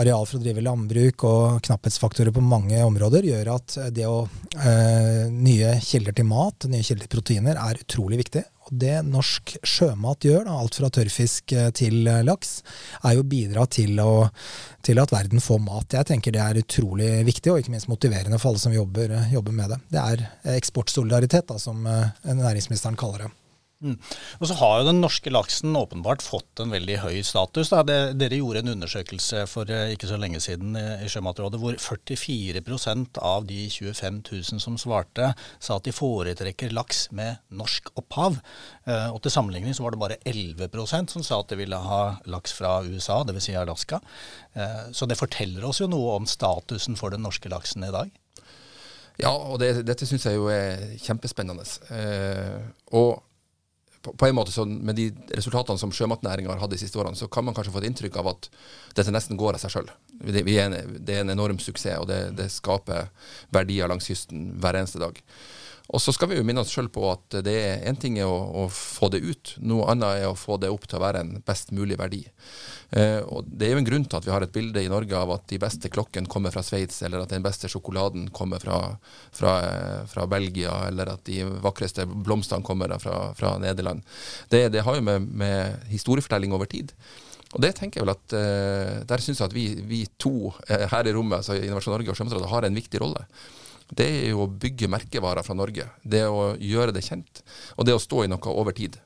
areal 0.00 0.26
for 0.28 0.38
å 0.38 0.44
drive 0.44 0.64
landbruk 0.64 1.24
og 1.24 1.60
knapphetsfaktorer 1.66 2.34
på 2.34 2.44
mange 2.44 2.82
områder 2.84 3.26
gjør 3.30 3.54
at 3.56 3.78
det 3.96 4.06
å 4.10 4.24
eh, 4.58 5.26
nye 5.32 5.76
kilder 5.84 6.16
til 6.16 6.28
mat, 6.28 6.68
nye 6.68 6.84
kilder 6.84 7.06
til 7.06 7.16
proteiner, 7.16 7.60
er 7.60 7.80
utrolig 7.80 8.20
viktig. 8.24 8.44
Det 8.70 9.00
norsk 9.02 9.56
sjømat 9.66 10.24
gjør, 10.24 10.44
da, 10.46 10.54
alt 10.62 10.78
fra 10.78 10.90
tørrfisk 10.94 11.54
eh, 11.56 11.70
til 11.74 12.06
eh, 12.06 12.22
laks, 12.26 12.60
er 13.02 13.16
jo 13.16 13.24
å 13.24 13.28
bidra 13.32 13.66
til, 13.66 13.98
å, 13.98 14.28
til, 14.86 15.00
at 15.02 15.10
verden 15.14 15.42
får 15.42 15.58
mat. 15.64 15.98
Jeg 15.98 16.06
tenker 16.12 16.34
det 16.34 16.44
er 16.44 16.62
utrolig 16.62 17.10
viktig, 17.26 17.50
og 17.50 17.58
ikke 17.62 17.74
minst 17.74 17.90
motiverende 17.90 18.38
for 18.38 18.52
alle 18.52 18.62
som 18.62 18.76
jobber, 18.76 19.10
eh, 19.18 19.34
jobber 19.34 19.56
med 19.58 19.74
det. 19.74 19.80
Det 19.90 20.06
er 20.06 20.56
eksportsolidaritet, 20.56 21.50
da, 21.50 21.58
som 21.58 21.82
næringsministeren 21.82 22.98
kaller 23.00 23.26
det. 23.26 23.34
Mm. 23.80 23.94
Og 24.40 24.44
så 24.44 24.54
har 24.60 24.74
jo 24.76 24.88
den 24.90 24.98
norske 25.00 25.30
laksen 25.32 25.72
åpenbart 25.78 26.20
fått 26.20 26.60
en 26.60 26.72
veldig 26.74 26.98
høy 27.00 27.22
status. 27.24 27.70
Det, 27.88 27.94
dere 28.20 28.36
gjorde 28.36 28.60
en 28.60 28.74
undersøkelse 28.74 29.46
for 29.48 29.72
eh, 29.72 29.94
ikke 29.94 30.10
så 30.10 30.18
lenge 30.20 30.42
siden 30.44 30.76
i 30.76 31.08
Sjømatrådet 31.08 31.60
hvor 31.62 31.78
44% 31.80 33.20
av 33.24 33.46
de 33.48 33.62
25 33.72 34.18
000 34.28 34.60
som 34.60 34.76
svarte, 34.80 35.30
sa 35.64 35.78
at 35.78 35.88
de 35.88 35.94
foretrekker 35.96 36.74
laks 36.76 37.06
med 37.16 37.40
norsk 37.56 37.88
opphav. 37.96 38.36
Eh, 38.84 39.08
og 39.08 39.22
til 39.24 39.32
sammenligning 39.32 39.72
så 39.76 39.86
var 39.86 39.96
det 39.96 40.02
bare 40.02 40.20
11% 40.28 41.16
som 41.16 41.24
sa 41.24 41.40
at 41.40 41.48
de 41.48 41.62
ville 41.62 41.80
ha 41.80 42.02
laks 42.28 42.52
fra 42.58 42.82
USA, 42.84 43.22
dvs. 43.24 43.48
Si 43.48 43.56
Alaska. 43.56 44.02
Eh, 44.52 44.92
så 44.92 45.08
det 45.08 45.16
forteller 45.16 45.64
oss 45.64 45.80
jo 45.80 45.88
noe 45.88 46.18
om 46.18 46.28
statusen 46.28 47.00
for 47.00 47.16
den 47.16 47.24
norske 47.24 47.48
laksen 47.48 47.88
i 47.88 47.94
dag. 47.96 48.12
Ja, 49.20 49.32
og 49.32 49.56
det, 49.64 49.86
dette 49.88 50.04
syns 50.08 50.28
jeg 50.28 50.36
jo 50.36 50.52
er 50.52 50.94
kjempespennende. 51.00 51.64
og 52.96 53.24
på, 54.02 54.12
på, 54.16 54.26
en 54.26 54.34
måte 54.34 54.52
så 54.52 54.64
Med 54.64 54.96
de 54.96 55.10
resultatene 55.36 55.78
som 55.78 55.92
sjømatnæringa 55.92 56.52
har 56.54 56.62
hatt 56.62 56.72
de 56.72 56.78
siste 56.80 56.98
årene, 56.98 57.18
så 57.18 57.28
kan 57.28 57.44
man 57.44 57.56
kanskje 57.56 57.74
få 57.74 57.82
et 57.82 57.90
inntrykk 57.90 58.16
av 58.22 58.30
at 58.32 58.48
dette 58.96 59.12
nesten 59.12 59.38
går 59.40 59.58
av 59.58 59.62
seg 59.62 59.74
sjøl. 59.74 59.90
Det, 60.20 60.44
det, 60.44 61.14
er 61.14 61.20
en 61.20 61.34
enorm 61.34 61.60
suksess, 61.60 61.98
og 62.00 62.08
det, 62.08 62.20
det 62.38 62.48
skaper 62.52 63.10
verdier 63.52 63.90
langs 63.90 64.08
kysten 64.08 64.54
hver 64.60 64.80
eneste 64.80 65.02
dag. 65.02 65.20
Og 65.90 65.98
så 66.02 66.12
skal 66.14 66.30
vi 66.30 66.38
jo 66.38 66.44
minne 66.46 66.62
oss 66.62 66.70
sjøl 66.70 66.86
på 66.92 67.02
at 67.10 67.40
det 67.42 67.54
er 67.58 67.80
én 67.90 67.96
ting 67.98 68.18
er 68.20 68.28
å, 68.30 68.36
å, 68.62 68.66
få 68.70 69.08
det 69.10 69.22
ut, 69.24 69.54
noe 69.66 69.88
annet 69.90 70.22
er 70.22 70.28
å 70.28 70.36
få 70.38 70.54
det 70.62 70.70
opp 70.70 70.86
til 70.86 71.00
å 71.00 71.02
være 71.02 71.22
en 71.24 71.32
best 71.46 71.72
mulig 71.74 71.98
verdi. 71.98 72.20
Eh, 72.94 73.18
og 73.26 73.48
Det 73.50 73.66
er 73.66 73.74
jo 73.74 73.80
en 73.80 73.88
grunn 73.88 74.06
til 74.06 74.20
at 74.20 74.26
vi 74.28 74.32
har 74.32 74.46
et 74.46 74.54
bilde 74.54 74.84
i 74.84 74.90
Norge 74.90 75.18
av 75.18 75.32
at 75.34 75.48
de 75.50 75.58
beste 75.62 75.90
klokkene 75.90 76.30
kommer 76.30 76.54
fra 76.54 76.62
Sveits, 76.66 77.00
eller 77.06 77.24
at 77.24 77.34
den 77.34 77.42
beste 77.42 77.70
sjokoladen 77.70 78.28
kommer 78.36 78.62
fra, 78.62 78.78
fra, 79.34 79.54
fra, 80.10 80.28
Belgia, 80.30 80.76
eller 80.86 81.10
at 81.16 81.24
de 81.26 81.42
vakreste 81.64 82.06
blomstene 82.06 82.66
kommer 82.66 82.94
fra, 83.02 83.32
fra 83.38 83.56
Nederland. 83.62 84.06
Det, 84.48 84.68
det, 84.70 84.84
har 84.86 84.98
jo 84.98 85.06
med, 85.06 85.26
med, 85.26 85.88
historiefortelling 85.90 86.54
over 86.54 86.70
tid. 86.70 86.94
Og 87.50 87.64
det 87.64 87.72
tenker 87.74 87.98
jeg 87.98 88.06
vel 88.06 88.12
at 88.14 88.34
eh, 88.38 88.98
Der 89.10 89.18
syns 89.18 89.40
jeg 89.40 89.50
at 89.50 89.54
vi, 89.56 89.64
vi 89.82 90.04
to 90.22 90.52
eh, 90.68 90.86
her 90.92 91.08
i 91.10 91.14
rommet, 91.16 91.40
altså 91.40 91.58
Innovasjon 91.58 91.96
Norge 91.96 92.12
og 92.12 92.20
Sjømatrådet, 92.20 92.52
har 92.52 92.68
en 92.68 92.78
viktig 92.78 93.02
rolle 93.02 93.26
det 93.96 94.06
er 94.06 94.26
jo 94.30 94.44
å 94.44 94.50
bygge 94.50 94.90
merkevarer 94.90 95.46
fra 95.46 95.56
Norge. 95.58 95.88
Det 96.02 96.22
å 96.28 96.54
gjøre 96.56 96.94
det 96.94 97.04
kjent, 97.06 97.42
og 97.76 97.86
det 97.88 97.96
å 97.96 98.02
stå 98.02 98.24
i 98.24 98.30
noe 98.30 98.54
over 98.54 98.76
tid. 98.76 98.98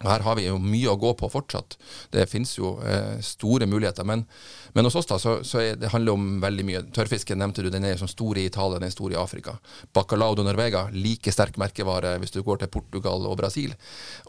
Her 0.00 0.24
har 0.24 0.36
vi 0.38 0.46
jo 0.46 0.56
mye 0.62 0.88
å 0.88 0.96
gå 0.96 1.12
på 1.18 1.28
fortsatt. 1.28 1.76
Det 2.12 2.24
finnes 2.30 2.54
jo 2.56 2.78
eh, 2.80 3.18
store 3.24 3.66
muligheter. 3.68 4.06
Men, 4.08 4.24
men, 4.72 4.86
hos 4.88 4.96
oss 4.96 5.08
da, 5.10 5.18
så, 5.20 5.34
så 5.44 5.60
det 5.76 5.90
handler 5.92 6.16
om 6.16 6.28
veldig 6.40 6.64
mye. 6.64 6.82
Tørrfisken 6.96 7.40
nevnte 7.40 7.64
du, 7.64 7.68
den 7.72 7.84
er 7.84 8.00
som 8.00 8.08
stor 8.08 8.38
i 8.40 8.46
Italia, 8.48 8.78
den 8.78 8.88
er 8.88 8.94
stor 8.94 9.12
i 9.12 9.18
Afrika. 9.20 9.58
Bacalao 9.92 10.38
de 10.38 10.46
Norvega, 10.46 10.86
like 10.94 11.34
sterk 11.34 11.60
merkevare 11.60 12.14
hvis 12.22 12.32
du 12.32 12.40
går 12.46 12.62
til 12.62 12.72
Portugal 12.72 13.28
og 13.28 13.36
Brasil. 13.42 13.74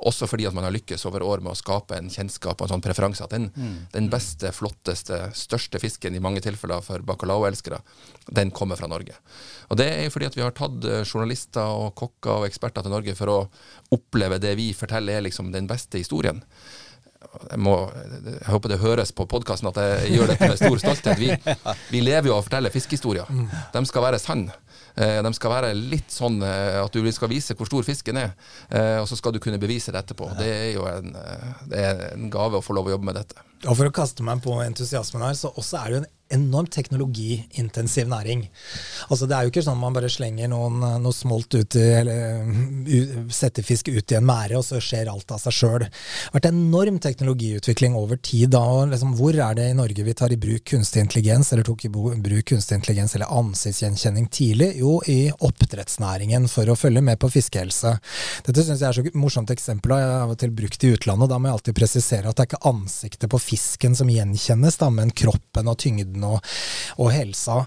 Også 0.03 0.27
fordi 0.27 0.49
at 0.49 0.57
man 0.57 0.67
har 0.67 0.75
lykkes 0.75 1.07
over 1.07 1.23
år 1.23 1.45
med 1.45 1.53
å 1.53 1.59
skape 1.59 1.95
en 1.97 2.11
kjennskap 2.11 2.59
og 2.59 2.67
en 2.67 2.75
sånn 2.75 2.83
preferanse. 2.83 3.23
At 3.23 3.35
den, 3.37 3.47
mm. 3.55 3.77
den 3.95 4.11
beste, 4.11 4.51
flotteste, 4.55 5.23
største 5.37 5.79
fisken 5.79 6.17
i 6.17 6.23
mange 6.23 6.43
tilfeller 6.43 6.83
for 6.83 7.03
bacalao-elskere, 7.07 7.79
den 8.31 8.51
kommer 8.51 8.79
fra 8.79 8.91
Norge. 8.91 9.15
Og 9.71 9.79
det 9.79 9.87
er 9.87 10.03
jo 10.05 10.11
fordi 10.13 10.27
at 10.27 10.35
vi 10.35 10.43
har 10.43 10.55
tatt 10.55 10.83
eh, 10.83 11.03
journalister 11.07 11.71
og 11.79 11.93
kokker 11.99 12.41
og 12.41 12.47
eksperter 12.49 12.83
til 12.83 12.93
Norge 12.93 13.15
for 13.15 13.31
å 13.31 13.39
oppleve 13.95 14.39
det 14.41 14.53
vi 14.59 14.71
forteller 14.75 15.19
er 15.19 15.25
liksom 15.25 15.51
den 15.53 15.60
beste 15.69 16.01
historien. 16.01 16.41
Jeg, 17.21 17.59
må, 17.61 17.75
jeg 18.25 18.49
håper 18.49 18.73
det 18.73 18.79
høres 18.81 19.13
på 19.15 19.27
podkasten 19.29 19.69
at 19.69 19.77
jeg 19.79 20.15
gjør 20.17 20.31
dette 20.33 20.49
med 20.49 20.57
stor 20.59 20.81
stolthet. 20.81 21.19
Vi, 21.21 21.29
vi 21.93 22.01
lever 22.03 22.31
jo 22.31 22.35
av 22.35 22.41
å 22.41 22.45
fortelle 22.47 22.71
fiskehistorier. 22.73 23.29
De 23.73 23.83
skal 23.87 24.05
være 24.07 24.19
sanne. 24.21 24.55
Eh, 24.99 25.21
de 25.23 25.31
skal 25.37 25.53
være 25.53 25.69
litt 25.77 26.11
sånn 26.11 26.41
eh, 26.43 26.81
at 26.81 26.91
du 26.91 27.05
skal 27.13 27.31
vise 27.31 27.55
hvor 27.55 27.69
stor 27.69 27.85
fisken 27.87 28.19
er, 28.19 28.33
og 28.99 29.07
så 29.07 29.15
skal 29.15 29.35
du 29.35 29.39
kunne 29.43 29.61
bevise 29.61 29.93
det 29.93 30.01
etterpå. 30.01 30.31
Det 30.39 30.49
er 30.49 30.71
jo 30.73 30.87
en, 30.89 31.13
det 31.71 31.85
er 31.85 32.03
en 32.09 32.27
gave 32.33 32.59
å 32.59 32.65
få 32.65 32.75
lov 32.75 32.89
å 32.89 32.95
jobbe 32.97 33.11
med 33.11 33.21
dette. 33.21 33.45
Og 33.67 33.77
For 33.77 33.87
å 33.87 33.93
kaste 33.93 34.25
meg 34.25 34.41
på 34.43 34.57
entusiasmen 34.65 35.23
her, 35.23 35.37
så 35.37 35.53
også 35.53 35.83
er 35.83 35.87
det 35.87 35.95
jo 35.95 36.01
en 36.03 36.11
enormt 36.35 36.71
teknologiintensiv 36.75 38.09
næring. 38.11 38.45
Altså 39.09 39.27
Det 39.27 39.35
er 39.37 39.45
jo 39.45 39.53
ikke 39.53 39.63
sånn 39.65 39.77
at 39.77 39.83
man 39.83 39.95
bare 39.95 40.11
slenger 40.11 40.51
noen, 40.51 40.79
noe 41.03 41.15
smolt 41.15 41.53
ut 41.55 41.77
i, 41.79 41.85
eller 42.01 43.31
setter 43.33 43.65
fisk 43.65 43.91
ut 43.91 44.11
i 44.11 44.17
en 44.19 44.27
mære, 44.27 44.57
og 44.59 44.65
så 44.65 44.81
skjer 44.83 45.11
alt 45.11 45.31
av 45.31 45.41
seg 45.43 45.55
sjøl. 45.55 45.85
Det 45.85 45.89
har 45.89 46.37
vært 46.39 46.49
enorm 46.51 46.99
teknologiutvikling 47.03 47.95
over 47.97 48.17
tid. 48.17 48.49
da, 48.51 48.59
og 48.59 48.91
liksom, 48.91 49.15
Hvor 49.17 49.35
er 49.35 49.55
det 49.55 49.69
i 49.71 49.77
Norge 49.77 50.03
vi 50.03 50.13
tar 50.13 50.31
i 50.31 50.39
bruk 50.39 50.65
kunstig 50.65 51.01
intelligens, 51.05 51.51
eller 51.51 51.63
tok 51.63 51.85
i 51.85 51.89
bruk 51.91 52.45
kunstig 52.45 52.79
intelligens 52.79 53.15
eller 53.15 53.31
ansiktsgjenkjenning 53.31 54.27
tidlig? 54.29 54.77
Jo, 54.79 54.99
i 55.07 55.31
oppdrettsnæringen, 55.31 56.47
for 56.49 56.69
å 56.69 56.77
følge 56.77 57.01
med 57.01 57.19
på 57.19 57.31
fiskehelse. 57.31 57.97
Dette 58.45 58.65
syns 58.65 58.81
jeg 58.81 58.89
er 58.89 58.97
så 58.97 59.17
morsomt 59.17 59.51
eksempel. 59.53 59.95
Jeg 59.97 60.07
har 60.07 60.25
av 60.25 60.35
og 60.35 60.39
til 60.41 60.53
brukt 60.55 60.83
i 60.83 60.93
utlandet. 60.95 61.23
og 61.23 61.29
Da 61.29 61.39
må 61.39 61.49
jeg 61.49 61.57
alltid 61.59 61.77
presisere 61.77 62.29
at 62.29 62.37
det 62.37 62.45
er 62.45 62.51
ikke 62.51 62.71
ansiktet 62.71 63.31
på 63.31 63.41
fisken 63.41 63.95
som 63.97 64.11
gjenkjennes, 64.11 64.77
da, 64.81 64.89
men 64.93 65.11
kroppen 65.11 65.71
og 65.71 65.77
tyngden 65.81 66.20
og, 66.27 66.41
og 66.97 67.13
helsa. 67.13 67.61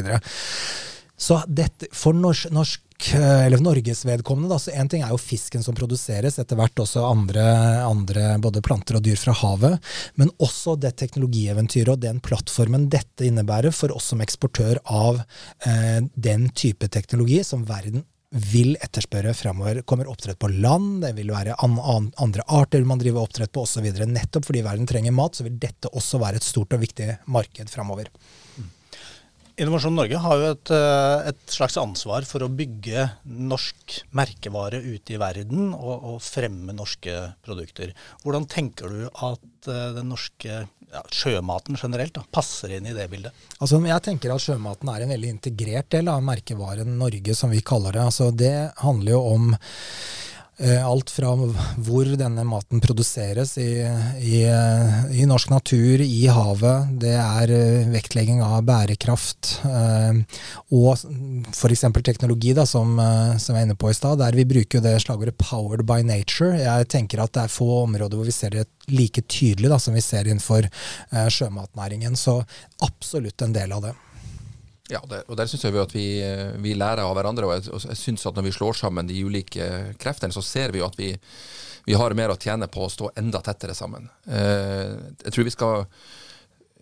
Så, 1.22 1.38
dette, 1.48 1.90
for 1.94 2.18
norsk, 2.18 2.50
norsk 2.56 2.88
eller 3.18 3.58
Norges 3.62 4.06
vedkommende, 4.06 4.50
da, 4.52 4.60
så 4.62 4.74
én 4.78 4.90
ting 4.90 5.02
er 5.02 5.10
jo 5.14 5.20
fisken 5.22 5.64
som 5.66 5.76
produseres, 5.78 6.38
etter 6.42 6.58
hvert 6.58 6.82
også 6.84 7.04
andre, 7.08 7.44
andre, 7.86 8.36
både 8.42 8.62
planter 8.66 9.00
og 9.00 9.06
dyr 9.06 9.18
fra 9.18 9.34
havet, 9.38 9.92
men 10.22 10.30
også 10.42 10.76
det 10.82 10.94
teknologieventyret 11.02 11.96
og 11.96 12.04
den 12.04 12.22
plattformen 12.26 12.90
dette 12.94 13.26
innebærer 13.26 13.74
for 13.74 13.94
oss 13.96 14.12
som 14.14 14.22
eksportør 14.22 14.82
av 14.86 15.22
eh, 15.22 16.00
den 16.14 16.50
type 16.58 16.90
teknologi 16.94 17.42
som 17.48 17.66
verden 17.70 18.06
vil 18.32 18.78
etterspørre 18.80 19.34
fremover. 19.36 19.82
Kommer 19.84 20.08
oppdrett 20.08 20.40
på 20.40 20.48
land, 20.54 21.02
det 21.04 21.12
vil 21.18 21.34
være 21.34 21.58
an, 21.66 21.76
an, 21.84 22.12
andre 22.24 22.46
arter 22.48 22.86
man 22.88 23.02
driver 23.02 23.26
oppdrett 23.26 23.52
på 23.52 23.66
osv. 23.66 23.90
Nettopp 24.08 24.48
fordi 24.48 24.64
verden 24.64 24.88
trenger 24.88 25.16
mat, 25.16 25.36
så 25.36 25.46
vil 25.48 25.58
dette 25.60 25.92
også 25.92 26.22
være 26.22 26.40
et 26.40 26.48
stort 26.48 26.78
og 26.78 26.86
viktig 26.86 27.10
marked 27.34 27.74
fremover. 27.74 28.08
Innovasjon 29.60 29.96
Norge 29.98 30.20
har 30.24 30.38
jo 30.40 30.50
et, 30.54 30.72
eh, 30.72 31.30
et, 31.32 31.42
slags 31.52 31.76
ansvar 31.80 32.26
for 32.28 32.46
å 32.46 32.52
bygge 32.52 33.08
norsk 33.26 33.98
merkevare 34.16 34.80
ute 34.80 35.16
i 35.16 35.20
verden 35.22 35.74
og, 35.74 35.96
og, 35.98 36.20
fremme 36.24 36.76
norske 36.76 37.16
produkter. 37.44 37.92
Hvordan 38.24 38.48
tenker 38.52 38.94
du 38.94 39.02
at 39.10 39.70
eh, 39.72 39.90
den 39.98 40.12
norske 40.14 40.62
ja, 40.64 41.04
sjømaten 41.12 41.80
generelt 41.80 42.16
da, 42.16 42.24
passer 42.32 42.78
inn 42.78 42.88
i 42.88 42.96
det 42.96 43.10
bildet? 43.12 43.36
Altså, 43.60 43.82
jeg 43.84 44.06
tenker 44.08 44.34
at 44.34 44.44
sjømaten 44.44 44.92
er 44.94 45.06
en 45.06 45.14
veldig 45.16 45.36
integrert 45.36 45.92
del 45.94 46.12
av 46.12 46.24
merkevaren 46.26 46.98
Norge, 47.02 47.36
som 47.38 47.52
vi 47.52 47.64
kaller 47.66 47.98
det. 47.98 48.08
Altså, 48.08 48.32
det 48.32 48.56
handler 48.82 49.18
jo 49.18 49.24
om 49.36 49.56
alt 50.62 51.10
fra 51.10 51.32
hvor 51.82 52.10
denne 52.20 52.44
maten 52.46 52.82
produseres 52.84 53.56
i, 53.58 53.82
i, 54.22 54.42
i, 54.46 55.26
norsk 55.30 55.50
natur, 55.54 56.04
i 56.04 56.28
havet. 56.32 56.92
Det 57.02 57.14
er 57.18 57.54
eh, 57.56 57.90
vektlegging 57.92 58.44
av 58.46 58.62
bærekraft 58.68 59.54
eh, 59.68 60.22
og 60.78 60.92
f.eks. 61.54 61.86
teknologi, 62.04 62.54
da, 62.58 62.68
som, 62.70 62.94
som, 63.42 63.56
jeg 63.56 63.64
er 63.64 63.70
inne 63.70 63.80
på 63.80 63.92
i 63.92 63.98
stad. 63.98 64.20
Der 64.22 64.38
vi 64.38 64.48
bruker 64.50 64.84
det 64.84 64.98
slagordet 65.06 65.38
'powered 65.42 65.86
by 65.88 66.02
nature'. 66.06 66.54
Jeg 66.62 66.92
tenker 66.94 67.24
at 67.24 67.34
det 67.34 67.46
er 67.46 67.56
få 67.58 67.84
områder 67.84 68.20
hvor 68.20 68.30
vi 68.30 68.36
ser 68.36 68.54
det 68.54 68.68
like 68.92 69.26
tydelig 69.26 69.72
da, 69.72 69.80
som 69.80 69.98
vi 69.98 70.06
ser 70.06 70.28
innenfor 70.28 70.70
sjømatnæringen. 71.12 72.16
Så 72.16 72.42
absolutt 72.86 73.42
en 73.42 73.58
del 73.58 73.74
av 73.74 73.90
det. 73.90 73.98
Ja, 74.92 75.00
det, 75.08 75.24
og 75.32 75.38
der 75.40 75.48
syns 75.48 75.64
jeg 75.64 75.78
at 75.80 75.94
vi, 75.96 76.06
vi, 76.60 76.76
lærer 76.76 77.06
av 77.06 77.14
hverandre. 77.16 77.48
og 77.48 77.54
Jeg, 77.56 77.84
jeg 77.94 78.00
synes 78.00 78.26
at 78.28 78.36
Når 78.36 78.48
vi 78.50 78.56
slår 78.56 78.80
sammen 78.82 79.08
de 79.08 79.22
ulike 79.24 79.68
kreftene, 80.02 80.36
så 80.36 80.44
ser 80.44 80.74
vi 80.76 80.82
jo 80.82 80.88
at 80.90 80.98
vi, 81.00 81.14
vi 81.88 81.96
har 81.98 82.18
mer 82.18 82.34
å 82.34 82.40
tjene 82.40 82.68
på 82.72 82.84
å 82.86 82.92
stå 82.92 83.14
enda 83.22 83.40
tettere 83.46 83.76
sammen. 83.78 84.10
Eh, 84.28 84.92
jeg 85.24 85.36
tror 85.36 85.48
vi 85.48 85.56
skal 85.56 85.86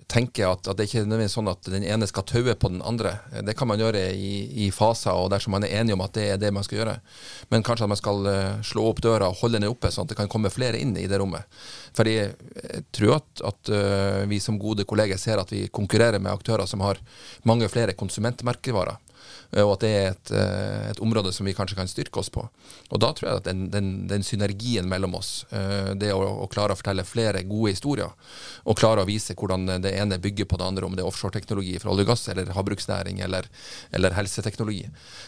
tenker 0.09 0.49
at, 0.49 0.67
at, 0.67 0.77
det 0.77 0.87
ikke 0.87 1.03
er 1.03 1.07
nødvendigvis 1.07 1.35
sånn 1.37 1.51
at 1.51 1.67
den 1.69 1.85
ene 1.85 2.07
skal 2.09 2.25
taue 2.27 2.55
på 2.57 2.71
den 2.71 2.81
andre. 2.85 3.13
Det 3.45 3.53
kan 3.57 3.69
man 3.69 3.81
gjøre 3.81 4.01
i, 4.17 4.31
i, 4.65 4.69
faser 4.73 5.13
og 5.13 5.29
dersom 5.33 5.53
man 5.53 5.65
er 5.67 5.75
enig 5.81 5.93
om 5.95 6.03
at 6.05 6.15
det 6.17 6.25
er 6.33 6.39
det 6.41 6.49
man 6.55 6.65
skal 6.65 6.81
gjøre. 6.81 6.95
Men 7.53 7.65
kanskje 7.65 7.85
at 7.85 7.93
man 7.93 7.99
skal 7.99 8.25
uh, 8.25 8.61
slå 8.65 8.87
opp 8.89 9.03
døra 9.05 9.29
og 9.29 9.37
holde 9.43 9.61
den 9.61 9.69
oppe, 9.69 9.91
sånn 9.93 10.07
at 10.07 10.13
det 10.13 10.19
kan 10.19 10.31
komme 10.31 10.51
flere 10.53 10.81
inn 10.81 10.95
i 10.97 11.05
det 11.09 11.21
rommet. 11.21 11.45
Fordi 11.97 12.15
jeg 12.17 12.85
tror 12.95 13.19
at, 13.19 13.45
at 13.51 13.73
uh, 13.73 14.23
vi 14.31 14.41
som 14.43 14.57
gode 14.61 14.87
kolleger 14.89 15.21
ser 15.21 15.41
at 15.41 15.53
vi 15.53 15.67
konkurrerer 15.73 16.21
med 16.21 16.33
aktører 16.33 16.65
som 16.69 16.81
har 16.85 17.01
mange 17.49 17.69
flere 17.69 17.97
konsumentmerkevarer. 17.99 18.97
Eh, 19.51 19.63
og 19.65 19.75
at 19.75 19.83
det 19.83 19.89
er 19.89 20.07
et, 20.11 20.31
eh, 20.35 20.89
et, 20.91 21.01
område 21.01 21.31
som 21.33 21.47
vi 21.47 21.55
kanskje 21.57 21.77
kan 21.77 21.89
styrke 21.89 22.21
oss 22.21 22.29
på. 22.33 22.43
Og 22.89 23.01
da 23.01 23.11
tror 23.15 23.29
jeg 23.29 23.41
at 23.41 23.47
den, 23.49 23.65
den, 23.73 23.89
den 24.09 24.25
synergien 24.25 24.89
mellom 24.89 25.17
oss, 25.17 25.45
eh, 25.55 25.91
det 25.99 26.11
å, 26.13 26.21
å, 26.43 26.47
klare 26.51 26.75
å 26.75 26.79
fortelle 26.79 27.05
flere 27.07 27.43
gode 27.49 27.73
historier, 27.73 28.13
og 28.63 28.79
klare 28.79 29.03
å 29.03 29.09
vise 29.09 29.35
hvordan 29.37 29.81
det 29.83 29.95
ene 29.97 30.21
bygger 30.21 30.49
på 30.49 30.59
det 30.59 30.69
andre, 30.69 30.85
om 30.85 30.97
det 30.97 31.03
er 31.03 31.09
offshoreteknologi 31.09 31.77
fra 31.81 31.93
olje 31.93 32.05
og 32.05 32.13
gass, 32.13 32.27
eller 32.31 32.53
havbruksnæring, 32.55 33.23
eller, 33.25 33.49
eller 33.95 34.17
helseteknologi. 34.17 34.85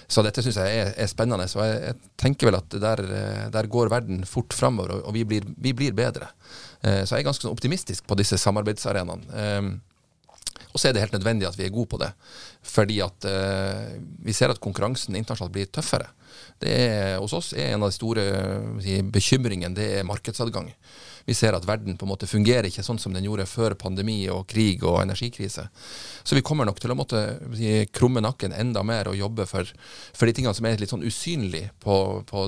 Så 0.08 0.26
dette 0.26 0.46
syns 0.46 0.60
jeg 0.62 0.82
er, 0.84 0.94
er, 0.96 1.12
spennende. 1.12 1.50
Så 1.50 1.64
jeg, 1.66 1.82
jeg, 1.90 2.12
tenker 2.22 2.52
vel 2.52 2.62
at 2.62 2.82
der, 2.82 3.06
der 3.54 3.72
går 3.72 3.90
verden 3.94 4.26
fort 4.30 4.54
framover, 4.54 5.02
og, 5.02 5.14
vi, 5.18 5.26
blir, 5.28 5.48
vi, 5.58 5.74
blir, 5.74 5.96
bedre. 5.96 6.30
Så 6.82 7.14
jeg 7.14 7.22
er 7.22 7.28
ganske 7.28 7.50
optimistisk 7.50 8.08
på 8.10 8.16
disse 8.18 8.40
samarbeidsarenaene. 8.42 9.82
Og 10.72 10.80
så 10.80 10.90
er 10.90 10.96
det 10.96 11.04
helt 11.04 11.16
nødvendig 11.16 11.48
at 11.50 11.58
vi 11.60 11.66
er 11.68 11.74
gode 11.74 11.90
på 11.92 12.00
det. 12.00 12.12
Fordi 12.62 13.00
at 13.02 13.26
eh, 13.26 14.02
vi 14.22 14.34
ser 14.38 14.54
at 14.54 14.62
konkurransen 14.62 15.18
internasjonalt 15.18 15.54
blir 15.56 15.70
tøffere. 15.74 16.12
Det 16.62 16.72
er, 16.72 17.16
hos 17.20 17.34
oss 17.34 17.54
er 17.58 17.74
en 17.74 17.82
av 17.84 17.90
de 17.90 17.96
store 17.96 18.26
si, 18.84 19.00
bekymringene 19.02 19.76
det 19.76 19.88
er 20.00 20.08
markedsadgang. 20.08 20.70
Vi 21.26 21.36
ser 21.38 21.54
at 21.54 21.66
verden 21.68 21.98
på 21.98 22.06
en 22.06 22.12
måte 22.12 22.30
fungerer 22.30 22.68
ikke 22.70 22.84
sånn 22.86 23.00
som 23.02 23.14
den 23.14 23.26
gjorde 23.28 23.48
før 23.50 23.76
pandemi 23.78 24.24
og 24.34 24.48
krig 24.50 24.84
og 24.88 25.02
energikrise. 25.04 25.68
Så 26.24 26.38
vi 26.38 26.44
kommer 26.46 26.66
nok 26.66 26.80
til 26.82 26.94
å 26.94 26.98
måtte 26.98 27.22
si, 27.58 27.86
krumme 27.94 28.24
nakken 28.24 28.56
enda 28.58 28.84
mer 28.86 29.12
og 29.12 29.20
jobbe 29.20 29.46
for, 29.50 29.70
for 30.14 30.30
de 30.30 30.36
tingene 30.38 30.56
som 30.58 30.68
er 30.70 30.82
litt 30.82 30.94
sånn 30.94 31.06
usynlige 31.06 31.72
på, 31.84 31.96
på, 32.30 32.46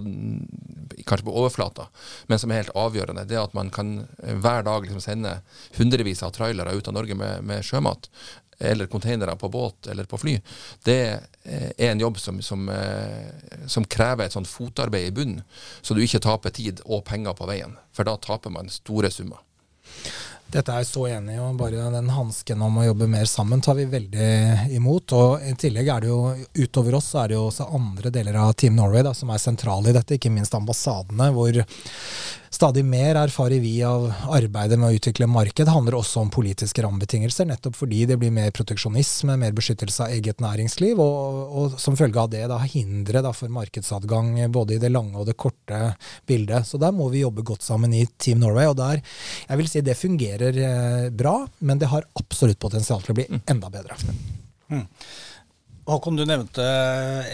kanskje 1.06 1.28
på 1.28 1.38
overflata, 1.44 1.90
men 2.32 2.42
som 2.42 2.54
er 2.54 2.64
helt 2.64 2.78
avgjørende. 2.78 3.28
Det 3.30 3.42
at 3.42 3.58
man 3.58 3.70
kan 3.74 3.96
hver 4.22 4.66
dag 4.66 4.88
liksom 4.88 5.04
sende 5.04 5.40
hundrevis 5.78 6.24
av 6.26 6.34
trailere 6.38 6.74
ut 6.74 6.90
av 6.90 6.98
Norge 6.98 7.18
med, 7.18 7.46
med 7.46 7.66
sjømat 7.66 8.10
eller 8.60 8.90
containere 8.92 9.36
på 9.40 9.50
båt 9.50 9.88
eller 9.92 10.10
på 10.10 10.20
fly, 10.22 10.36
det 10.84 11.00
er 11.44 11.90
en 11.92 12.00
jobb 12.00 12.20
som, 12.20 12.42
som, 12.42 12.68
eh, 12.70 13.32
som 13.68 13.86
krever 13.86 14.26
et 14.26 14.36
sånt 14.36 14.48
fotarbeid 14.48 15.08
i 15.08 15.16
bunnen, 15.16 15.42
så 15.82 15.94
du 15.94 16.04
ikke 16.04 16.24
taper 16.24 16.54
tid 16.56 16.84
og 16.86 17.04
penger 17.08 17.36
på 17.38 17.50
veien. 17.50 17.78
For 17.94 18.08
da 18.08 18.18
taper 18.18 18.54
man 18.54 18.72
store 18.72 19.12
summer. 19.12 19.42
Dette 20.54 20.70
er 20.70 20.84
jeg 20.84 20.90
så 20.92 21.08
enig 21.10 21.34
i, 21.34 21.40
og 21.42 21.58
bare 21.58 21.88
den 21.90 22.12
hansken 22.14 22.62
om 22.62 22.76
å 22.78 22.84
jobbe 22.86 23.08
mer 23.10 23.26
sammen 23.30 23.62
tar 23.64 23.78
vi 23.80 23.88
veldig 23.90 24.74
imot. 24.78 25.16
Og 25.18 25.46
I 25.50 25.56
tillegg 25.58 25.90
er 25.90 26.04
det 26.04 26.12
jo 26.12 26.20
utover 26.60 27.00
oss 27.00 27.10
så 27.14 27.24
er 27.24 27.32
det 27.32 27.40
jo 27.40 27.48
også 27.48 27.72
andre 27.74 28.12
deler 28.14 28.38
av 28.38 28.54
Team 28.60 28.78
Norway 28.78 29.02
da, 29.06 29.16
som 29.18 29.32
er 29.34 29.42
sentrale 29.42 29.90
i 29.90 29.96
dette, 29.96 30.20
ikke 30.20 30.34
minst 30.34 30.54
ambassadene, 30.54 31.32
hvor 31.34 31.58
Stadig 32.54 32.84
mer 32.86 33.18
erfarer 33.18 33.58
vi 33.60 33.80
av 33.82 34.04
arbeidet 34.30 34.78
med 34.78 34.92
å 34.92 34.98
utvikle 35.00 35.26
marked 35.26 35.70
handler 35.74 35.96
også 35.98 36.22
om 36.22 36.30
politiske 36.34 36.84
rammebetingelser, 36.86 37.48
nettopp 37.50 37.80
fordi 37.80 38.04
det 38.06 38.20
blir 38.22 38.30
mer 38.36 38.52
proteksjonisme, 38.54 39.40
mer 39.42 39.56
beskyttelse 39.58 40.06
av 40.06 40.14
eget 40.14 40.44
næringsliv, 40.44 41.02
og, 41.02 41.40
og 41.50 41.80
som 41.82 41.98
følge 41.98 42.22
av 42.22 42.30
det 42.30 42.44
da 42.52 42.60
hindre 42.62 43.24
da, 43.26 43.34
for 43.34 43.50
markedsadgang 43.50 44.36
både 44.54 44.78
i 44.78 44.84
det 44.84 44.94
lange 44.94 45.18
og 45.18 45.26
det 45.32 45.38
korte 45.42 45.82
bildet. 46.30 46.70
Så 46.70 46.78
der 46.78 46.94
må 46.94 47.10
vi 47.10 47.24
jobbe 47.24 47.42
godt 47.48 47.66
sammen 47.66 47.96
i 47.98 48.06
Team 48.22 48.44
Norway, 48.46 48.70
og 48.70 48.78
der 48.78 49.02
jeg 49.02 49.64
vil 49.64 49.74
si 49.74 49.82
det 49.82 49.98
fungerer 49.98 50.64
eh, 50.70 51.10
bra, 51.10 51.40
men 51.66 51.82
det 51.82 51.90
har 51.90 52.06
absolutt 52.22 52.62
potensial 52.62 53.02
til 53.02 53.16
å 53.16 53.22
bli 53.24 53.30
enda 53.50 53.74
bedre. 53.74 53.98
Mm. 54.70 54.86
Håkon, 55.84 56.16
du 56.16 56.24
nevnte 56.24 56.64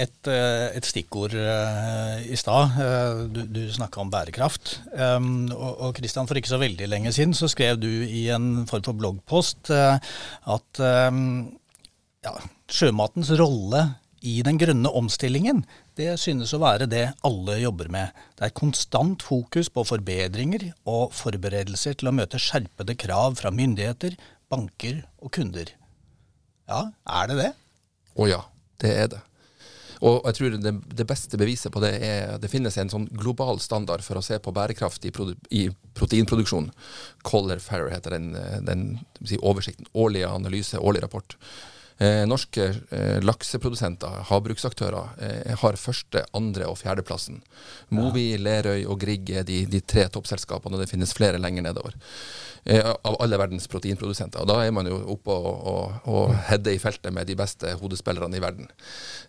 et, 0.01 0.25
eh, 0.25 0.71
et 0.73 0.87
stikkord 0.87 1.35
uh, 1.37 2.17
i 2.25 2.37
stad. 2.39 2.79
Uh, 2.81 3.27
du 3.29 3.43
du 3.45 3.61
snakka 3.69 4.01
om 4.01 4.09
bærekraft. 4.09 4.79
Um, 4.89 5.51
og 5.53 5.93
Kristian, 5.99 6.25
for 6.25 6.39
ikke 6.39 6.49
så 6.49 6.61
veldig 6.61 6.87
lenge 6.89 7.13
siden 7.13 7.35
så 7.37 7.49
skrev 7.51 7.77
du 7.77 7.89
i 7.89 8.25
en 8.33 8.65
form 8.69 8.87
for 8.87 8.97
bloggpost 8.97 9.69
at 9.69 10.81
um, 10.81 11.21
ja, 12.25 12.33
sjømatens 12.73 13.29
rolle 13.37 13.85
i 14.25 14.39
den 14.43 14.57
grønne 14.59 14.89
omstillingen, 14.97 15.61
det 15.95 16.17
synes 16.19 16.51
å 16.55 16.63
være 16.63 16.89
det 16.89 17.05
alle 17.27 17.61
jobber 17.61 17.87
med. 17.93 18.17
Det 18.35 18.49
er 18.49 18.57
konstant 18.57 19.23
fokus 19.23 19.69
på 19.71 19.85
forbedringer 19.87 20.71
og 20.89 21.13
forberedelser 21.15 22.01
til 22.01 22.09
å 22.09 22.17
møte 22.17 22.41
skjerpede 22.41 22.97
krav 22.99 23.37
fra 23.39 23.53
myndigheter, 23.53 24.17
banker 24.51 25.03
og 25.21 25.37
kunder. 25.37 25.71
Ja, 26.69 26.87
er 27.05 27.29
det 27.29 27.43
det? 27.45 27.51
Å 28.15 28.29
ja, 28.29 28.43
det 28.81 28.93
er 29.03 29.11
det. 29.15 29.23
Og 29.99 30.23
jeg 30.29 30.37
tror 30.37 30.53
det, 30.63 30.71
det, 30.95 31.05
beste 31.07 31.37
beviset 31.39 31.73
på 31.75 31.81
det 31.83 31.91
er 32.07 32.37
det 32.39 32.51
finnes 32.51 32.77
en 32.79 32.91
sånn 32.91 33.09
global 33.19 33.59
standard 33.59 34.03
for 34.05 34.19
å 34.19 34.23
se 34.23 34.37
på 34.39 34.53
bærekraft 34.55 35.03
i, 35.09 35.11
i 35.51 35.65
proteinproduksjon. 35.97 36.69
Collar 37.27 37.59
Farrer 37.59 37.91
heter 37.91 38.15
den, 38.15 38.29
den 38.63 38.85
si, 39.19 39.35
oversikten. 39.43 39.89
Årlig 39.99 40.23
analyse, 40.29 40.79
årlig 40.79 41.03
rapport. 41.03 41.35
Eh, 41.99 42.23
norske 42.27 42.65
eh, 42.95 43.17
lakseprodusenter, 43.19 44.21
havbruksaktører, 44.29 45.09
eh, 45.19 45.55
har 45.59 45.79
første, 45.79 46.23
andre 46.33 46.69
og 46.71 46.77
fjerdeplassen. 46.79 47.41
Movi, 47.91 48.37
Lerøy 48.39 48.85
og 48.87 49.01
Grieg 49.01 49.29
er 49.35 49.43
de, 49.43 49.65
de, 49.67 49.81
tre 49.83 50.05
toppselskapene, 50.07 50.77
og 50.77 50.83
det 50.85 50.91
finnes 50.91 51.11
flere 51.15 51.41
lenger 51.41 51.65
nedover. 51.67 51.97
Eh, 52.63 52.85
av 53.03 53.15
alle 53.19 53.37
verdens 53.39 53.67
proteinprodusenter. 53.71 54.41
Og 54.41 54.47
Da 54.47 54.59
er 54.63 54.71
man 54.75 54.87
jo 54.87 54.99
oppe 55.15 55.31
og, 55.31 55.67
og, 55.71 56.07
og 56.11 56.33
header 56.49 56.75
i 56.75 56.81
feltet 56.81 57.13
med 57.15 57.27
de 57.27 57.35
beste 57.39 57.71
hodespillerne 57.79 58.35
i 58.37 58.43
verden. 58.43 58.69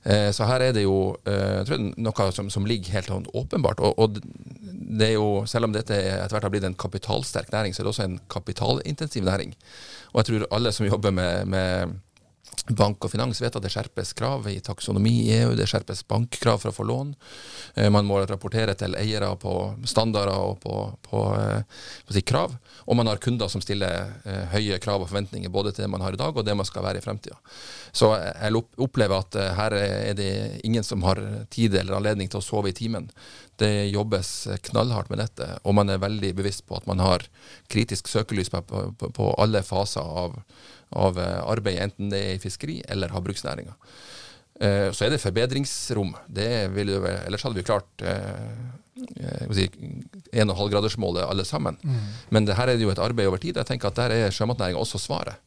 Eh, 0.05 0.31
så 0.35 0.47
her 0.51 0.67
er 0.67 0.75
det 0.77 0.85
jo 0.85 1.17
eh, 1.27 1.63
jeg 1.67 1.95
noe 1.97 2.31
som, 2.35 2.51
som, 2.51 2.67
ligger 2.67 2.99
helt 2.99 3.11
sånn 3.11 3.27
åpenbart. 3.35 3.83
Og, 3.83 3.99
og, 3.99 4.21
det 4.91 5.13
er 5.13 5.15
jo, 5.15 5.47
selv 5.47 5.69
om 5.69 5.75
dette 5.75 5.95
etter 5.95 6.35
hvert 6.35 6.47
har 6.49 6.53
blitt 6.53 6.67
en 6.67 6.79
kapitalsterk 6.79 7.53
næring, 7.55 7.75
så 7.75 7.83
er 7.83 7.87
det 7.87 7.93
også 7.93 8.07
en 8.09 8.21
kapitalintensiv 8.31 9.27
næring. 9.27 9.55
Og 10.13 10.21
jeg 10.21 10.31
tror 10.31 10.47
alle 10.59 10.73
som 10.75 10.89
jobber 10.89 11.15
med, 11.15 11.47
med 11.51 11.99
Bank 12.69 13.05
og 13.05 13.11
finans 13.13 13.41
vet 13.43 13.55
at 13.57 13.65
det 13.65 13.71
skjerpes 13.73 14.13
krav 14.19 14.47
i 14.51 14.59
taksonomi 14.63 15.13
i 15.25 15.33
EU, 15.41 15.55
det 15.59 15.67
skjerpes 15.71 16.03
bankkrav 16.11 16.61
for 16.63 16.71
å 16.71 16.77
få 16.77 16.87
lån. 16.87 17.15
Eh, 17.75 17.89
man 17.93 18.07
må 18.07 18.21
rapportere 18.21 18.75
til 18.79 18.95
eiere 18.99 19.31
på 19.41 19.55
standarder 19.89 20.37
og 20.37 20.61
på, 20.63 20.77
på, 21.07 21.23
eh, 21.39 21.81
på 22.07 22.17
si 22.17 22.23
krav. 22.27 22.55
Og 22.87 22.99
man 22.99 23.11
har 23.11 23.23
kunder 23.23 23.51
som 23.51 23.63
stiller 23.65 24.13
eh, 24.25 24.45
høye 24.55 24.79
krav 24.83 25.03
og 25.03 25.11
forventninger 25.11 25.53
både 25.53 25.73
til 25.75 25.87
det 25.87 25.93
man 25.93 26.05
har 26.05 26.17
i 26.17 26.21
dag 26.21 26.37
og 26.37 26.47
det 26.47 26.57
man 26.57 26.69
skal 26.69 26.85
være 26.87 27.01
i 27.01 27.05
fremtida. 27.05 27.39
Så 27.93 28.13
jeg 28.15 28.65
opplever 28.79 29.19
at 29.19 29.39
her 29.59 29.75
er 29.81 30.15
det 30.19 30.33
ingen 30.67 30.87
som 30.87 31.03
har 31.07 31.19
tid 31.51 31.75
eller 31.75 31.97
anledning 31.99 32.31
til 32.31 32.39
å 32.43 32.45
sove 32.45 32.71
i 32.71 32.77
timen. 32.77 33.09
Det 33.61 33.91
jobbes 33.91 34.49
knallhardt 34.71 35.11
med 35.11 35.21
dette, 35.21 35.49
og 35.65 35.75
man 35.77 35.91
er 35.93 36.01
veldig 36.01 36.31
bevisst 36.39 36.65
på 36.69 36.79
at 36.79 36.87
man 36.89 37.03
har 37.03 37.27
kritisk 37.69 38.09
søkelys 38.09 38.53
på, 38.53 38.63
på, 38.63 39.27
alle 39.43 39.65
faser 39.67 40.01
av 40.01 40.39
av 40.91 41.19
eh, 41.19 41.39
arbeid, 41.47 41.79
enten 41.79 42.11
det 42.11 42.21
er 42.21 42.37
i 42.37 42.43
fiskeri 42.43 42.81
eller 42.91 43.13
havbruksnæringa. 43.15 43.77
Eh, 44.61 44.89
så 44.93 45.07
er 45.07 45.15
det 45.15 45.23
forbedringsrom. 45.23 46.15
Det 46.27 46.71
vil 46.75 46.97
ellers 46.99 47.47
hadde 47.47 47.59
vi 47.61 47.67
klart 47.67 48.03
eh, 48.03 48.49
si, 49.55 49.69
1,5-gradersmålet 50.33 51.29
alle 51.29 51.47
sammen. 51.49 51.79
Mm. 51.83 52.01
Men 52.35 52.49
det 52.49 52.59
her 52.59 52.69
er 52.69 52.79
det 52.81 52.89
jo 52.89 52.95
et 52.95 53.03
arbeid 53.03 53.31
over 53.31 53.43
tid. 53.43 53.57
Jeg 53.57 53.71
tenker 53.71 53.91
at 53.91 54.03
Der 54.03 54.17
er 54.17 54.35
sjømatnæringa 54.35 54.83
også 54.83 54.99
svaret. 54.99 55.39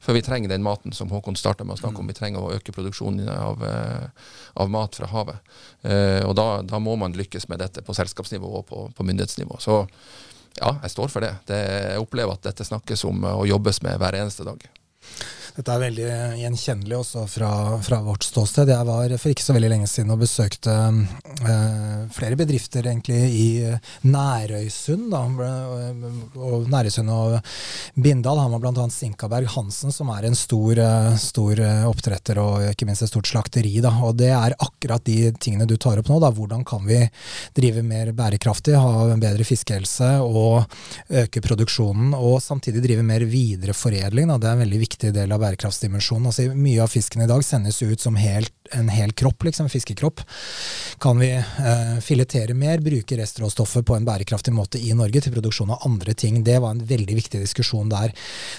For 0.00 0.16
vi 0.16 0.22
trenger 0.24 0.48
den 0.48 0.62
maten 0.64 0.94
som 0.96 1.10
Håkon 1.12 1.36
starta 1.36 1.64
med 1.64 1.76
å 1.76 1.80
snakke 1.80 2.00
om. 2.00 2.08
Vi 2.08 2.16
trenger 2.16 2.40
å 2.40 2.54
øke 2.54 2.72
produksjonen 2.72 3.28
av, 3.28 3.60
av 4.56 4.70
mat 4.72 4.96
fra 4.96 5.10
havet. 5.12 5.50
og 6.24 6.32
da, 6.38 6.46
da, 6.64 6.80
må 6.80 6.94
man 6.96 7.12
lykkes 7.12 7.50
med 7.52 7.60
dette 7.60 7.84
på 7.84 7.92
selskapsnivå 7.92 8.48
og 8.48 8.64
på, 8.70 8.86
på 8.96 9.04
myndighetsnivå. 9.04 9.60
Så 9.60 9.82
ja, 10.56 10.72
jeg 10.80 10.94
står 10.94 11.12
for 11.12 11.26
det. 11.26 11.34
det. 11.52 11.60
Jeg 11.92 12.00
opplever 12.00 12.32
at 12.32 12.48
dette 12.48 12.64
snakkes 12.64 13.04
om 13.10 13.28
og 13.28 13.44
jobbes 13.50 13.82
med 13.84 14.00
hver 14.00 14.16
eneste 14.22 14.48
dag. 14.48 14.64
Dette 15.56 15.74
er 15.74 15.82
veldig 15.82 16.08
gjenkjennelig 16.40 16.96
også 17.00 17.24
fra, 17.30 17.50
fra, 17.82 18.00
vårt 18.06 18.24
ståsted. 18.26 18.70
Jeg 18.70 18.86
var 18.86 19.14
for 19.18 19.32
ikke 19.32 19.44
så 19.44 19.54
veldig 19.56 19.70
lenge 19.72 19.88
siden 19.90 20.12
og 20.14 20.20
besøkte 20.22 20.74
eh, 20.74 22.04
flere 22.14 22.38
bedrifter 22.38 22.86
egentlig 22.86 23.18
i 23.34 23.48
Nærøysund. 24.06 25.08
Da, 25.10 25.22
og 26.40 26.68
Nærøysund 26.70 27.12
og 27.14 27.38
Bindal 27.98 28.40
har 28.40 28.52
man 28.52 28.62
bl.a. 28.62 28.86
Sinkaberg 28.94 29.50
Hansen, 29.56 29.92
som 29.94 30.12
er 30.14 30.28
en 30.28 30.38
stor, 30.38 30.78
uh, 30.78 31.16
stor 31.20 31.60
oppdretter 31.90 32.38
og 32.42 32.70
ikke 32.70 32.86
minst 32.88 33.04
et 33.04 33.12
stort 33.12 33.30
slakteri. 33.30 33.74
Da. 33.82 33.92
Og 34.06 34.16
det 34.20 34.30
er 34.36 34.56
akkurat 34.58 35.04
de 35.06 35.32
tingene 35.42 35.68
du 35.68 35.76
tar 35.80 36.00
opp 36.00 36.10
nå. 36.10 36.20
Da. 36.22 36.32
Hvordan 36.34 36.64
kan 36.68 36.86
vi 36.86 37.02
drive 37.56 37.82
mer 37.86 38.12
bærekraftig, 38.16 38.76
ha 38.78 39.10
en 39.10 39.22
bedre 39.22 39.46
fiskehelse 39.46 40.12
og 40.24 40.64
øke 41.22 41.42
produksjonen, 41.44 42.14
og 42.14 42.38
samtidig 42.44 42.84
drive 42.84 43.04
mer 43.06 43.24
videreforedling. 43.28 44.30
Da. 44.30 44.38
Det 44.40 44.50
er 44.50 44.58
en 44.58 44.64
veldig 44.64 44.82
viktig 44.86 45.12
del 45.16 45.36
av 45.36 45.39
bærekraftsdimensjonen. 45.40 46.28
Altså, 46.30 46.46
mye 46.54 46.82
av 46.84 46.92
fisken 46.92 47.24
i 47.24 47.28
dag 47.30 47.44
sendes 47.46 47.80
ut 47.82 48.00
som 48.00 48.18
helt, 48.20 48.52
en 48.76 48.90
hel 48.92 49.12
kropp, 49.16 49.44
liksom, 49.48 49.68
fiskekropp. 49.72 50.22
Kan 51.02 51.18
vi 51.22 51.32
eh, 51.34 51.96
filetere 52.04 52.54
mer, 52.54 52.82
bruke 52.84 53.18
restråstoffet 53.18 53.86
på 53.86 53.96
en 53.96 54.06
bærekraftig 54.06 54.54
måte 54.54 54.78
i 54.78 54.94
Norge 54.96 55.24
til 55.24 55.34
produksjon 55.34 55.74
av 55.74 55.86
andre 55.88 56.14
ting? 56.14 56.42
Det 56.46 56.58
var 56.62 56.76
en 56.76 56.84
veldig 56.86 57.18
viktig 57.18 57.42
diskusjon 57.42 57.90
der. 57.92 58.14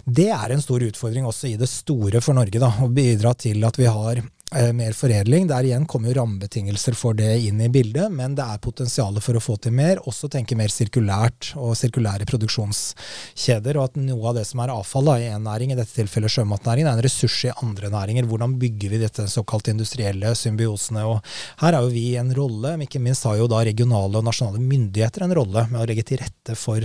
Det 0.06 0.30
er 0.34 0.54
en 0.54 0.64
stor 0.64 0.84
utfordring 0.90 1.28
også 1.30 1.54
i 1.54 1.58
det 1.62 1.70
store 1.72 2.22
for 2.24 2.38
Norge, 2.38 2.60
da, 2.62 2.74
å 2.82 2.92
bidra 2.92 3.34
til 3.38 3.64
at 3.68 3.80
vi 3.80 3.90
har 3.90 4.24
mer 4.52 4.92
foredling. 4.92 5.48
Der 5.48 5.64
igjen 5.64 5.86
kommer 5.88 6.12
jo 6.12 6.18
rammebetingelser 6.20 6.96
for 6.98 7.16
det 7.16 7.30
inn 7.46 7.62
i 7.64 7.70
bildet, 7.72 8.12
men 8.12 8.36
det 8.36 8.44
er 8.44 8.60
potensial 8.64 9.16
for 9.24 9.38
å 9.38 9.44
få 9.44 9.56
til 9.64 9.72
mer. 9.76 10.02
Også 10.10 10.28
tenke 10.32 10.56
mer 10.60 10.72
sirkulært 10.74 11.54
og 11.56 11.78
sirkulære 11.80 12.26
produksjonskjeder. 12.28 13.80
Og 13.80 13.86
at 13.86 13.96
noe 14.02 14.30
av 14.32 14.36
det 14.40 14.46
som 14.50 14.60
er 14.64 14.74
avfall 14.74 15.08
da, 15.08 15.16
i 15.22 15.30
én 15.32 15.46
næring, 15.48 15.72
i 15.72 15.78
dette 15.80 15.96
tilfellet 15.96 16.34
sjømatnæringen, 16.36 16.90
er 16.92 17.00
en 17.00 17.06
ressurs 17.06 17.38
i 17.48 17.54
andre 17.64 17.88
næringer. 17.94 18.28
Hvordan 18.28 18.58
bygger 18.60 18.90
vi 18.92 19.04
dette 19.06 19.24
såkalt 19.32 19.72
industrielle 19.72 20.30
symbiosene? 20.36 21.02
Og 21.08 21.18
her 21.64 21.74
har 21.78 21.84
jo 21.86 21.96
vi 21.96 22.08
en 22.20 22.36
rolle, 22.36 22.70
men 22.76 22.86
ikke 22.90 23.04
minst 23.04 23.28
har 23.30 23.36
jo 23.40 23.52
da 23.52 23.60
regionale 23.68 24.16
og 24.20 24.28
nasjonale 24.28 24.60
myndigheter 24.60 25.22
en 25.28 25.38
rolle 25.38 25.62
med 25.72 25.80
å 25.80 25.88
legge 25.88 26.04
til 26.12 26.20
rette 26.26 26.54
for, 26.60 26.80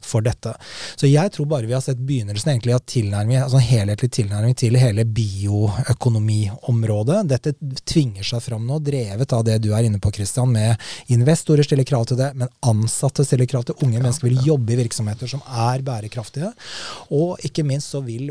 for 0.00 0.20
dette. 0.24 0.52
Så 0.96 1.04
jeg 1.10 1.28
tror 1.36 1.46
bare 1.52 1.68
vi 1.68 1.76
har 1.76 1.84
sett 1.84 2.00
begynnelsen 2.00 2.50
egentlig 2.54 2.78
av 2.78 2.88
tilnærming, 2.88 3.36
altså 3.44 3.60
en 3.60 3.68
helhetlig 3.68 4.10
tilnærming 4.16 4.54
til 4.56 4.80
hele 4.80 5.04
bioøkonomiområdet 5.04 7.09
området. 7.10 7.28
Dette 7.28 7.52
tvinger 7.84 8.22
seg 8.22 8.42
fram 8.42 8.66
nå, 8.66 8.78
drevet 8.78 9.32
av 9.32 9.44
det 9.44 9.58
du 9.62 9.72
er 9.74 9.84
inne 9.84 9.98
på, 9.98 10.12
Christian, 10.12 10.52
med 10.52 10.76
investorer 11.08 11.62
stiller 11.62 11.84
krav 11.84 12.06
til 12.06 12.18
det, 12.18 12.32
men 12.34 12.48
ansatte 12.60 13.24
stiller 13.24 13.46
krav 13.46 13.64
til 13.64 13.78
unge 13.84 13.98
ja, 13.98 14.02
mennesker 14.02 14.28
vil 14.28 14.46
jobbe 14.46 14.74
i 14.74 14.80
virksomheter 14.80 15.30
som 15.30 15.42
er 15.46 15.82
bærekraftige. 15.82 16.52
Og 17.10 17.40
ikke 17.46 17.64
minst 17.66 17.94
så 17.94 18.02
vil 18.04 18.30